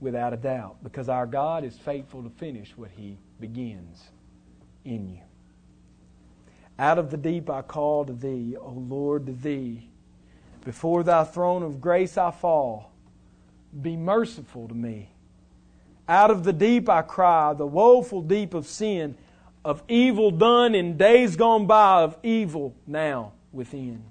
without 0.01 0.33
a 0.33 0.37
doubt 0.37 0.77
because 0.83 1.09
our 1.09 1.27
God 1.27 1.65
is 1.65 1.77
faithful 1.77 2.23
to 2.23 2.31
finish 2.31 2.73
what 2.77 2.91
He 2.91 3.19
begins 3.39 4.09
in 4.85 5.09
you. 5.09 5.21
Out 6.79 6.99
of 6.99 7.11
the 7.11 7.19
deep 7.19 7.51
I 7.51 7.63
call 7.63 8.07
to 8.07 8.13
thee, 8.13 8.57
O 8.59 8.71
Lord, 8.71 9.27
to 9.27 9.33
thee. 9.33 9.91
Before 10.65 11.03
thy 11.03 11.25
throne 11.25 11.63
of 11.63 11.81
grace 11.81 12.17
I 12.17 12.31
fall. 12.31 12.91
Be 13.81 13.97
merciful 13.97 14.67
to 14.69 14.75
me. 14.75 15.11
Out 16.09 16.31
of 16.31 16.43
the 16.43 16.53
deep 16.53 16.89
I 16.89 17.03
cry, 17.03 17.53
the 17.53 17.67
woeful 17.67 18.23
deep 18.23 18.55
of 18.55 18.67
sin, 18.67 19.17
of 19.65 19.83
evil 19.89 20.31
done 20.31 20.75
in 20.75 20.97
days 20.97 21.37
gone 21.37 21.67
by, 21.67 22.03
of 22.03 22.17
evil 22.23 22.75
now 22.87 23.33
within. 23.53 24.03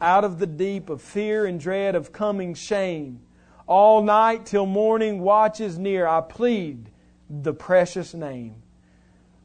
Out 0.00 0.24
of 0.24 0.38
the 0.38 0.46
deep 0.46 0.90
of 0.90 1.00
fear 1.00 1.46
and 1.46 1.58
dread 1.58 1.94
of 1.94 2.12
coming 2.12 2.54
shame, 2.54 3.20
all 3.66 4.02
night 4.02 4.46
till 4.46 4.66
morning 4.66 5.20
watches 5.20 5.78
near, 5.78 6.06
I 6.06 6.20
plead 6.20 6.90
the 7.28 7.54
precious 7.54 8.14
name. 8.14 8.62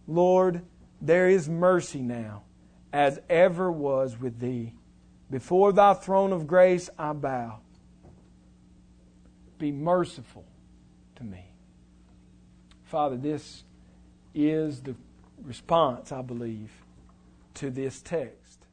Lord, 0.07 0.61
there 1.01 1.29
is 1.29 1.47
mercy 1.47 2.01
now, 2.01 2.43
as 2.91 3.19
ever 3.29 3.71
was 3.71 4.19
with 4.19 4.39
thee. 4.39 4.73
Before 5.31 5.71
thy 5.71 5.93
throne 5.93 6.33
of 6.33 6.47
grace 6.47 6.89
I 6.97 7.13
bow. 7.13 7.59
Be 9.57 9.71
merciful 9.71 10.45
to 11.17 11.23
me. 11.23 11.45
Father, 12.85 13.17
this 13.17 13.63
is 14.33 14.81
the 14.81 14.95
response, 15.43 16.11
I 16.11 16.21
believe, 16.21 16.71
to 17.55 17.69
this 17.69 18.01
text. 18.01 18.65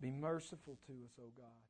Be 0.00 0.10
merciful 0.10 0.76
to 0.86 0.92
us, 0.92 1.12
O 1.18 1.24
God. 1.36 1.65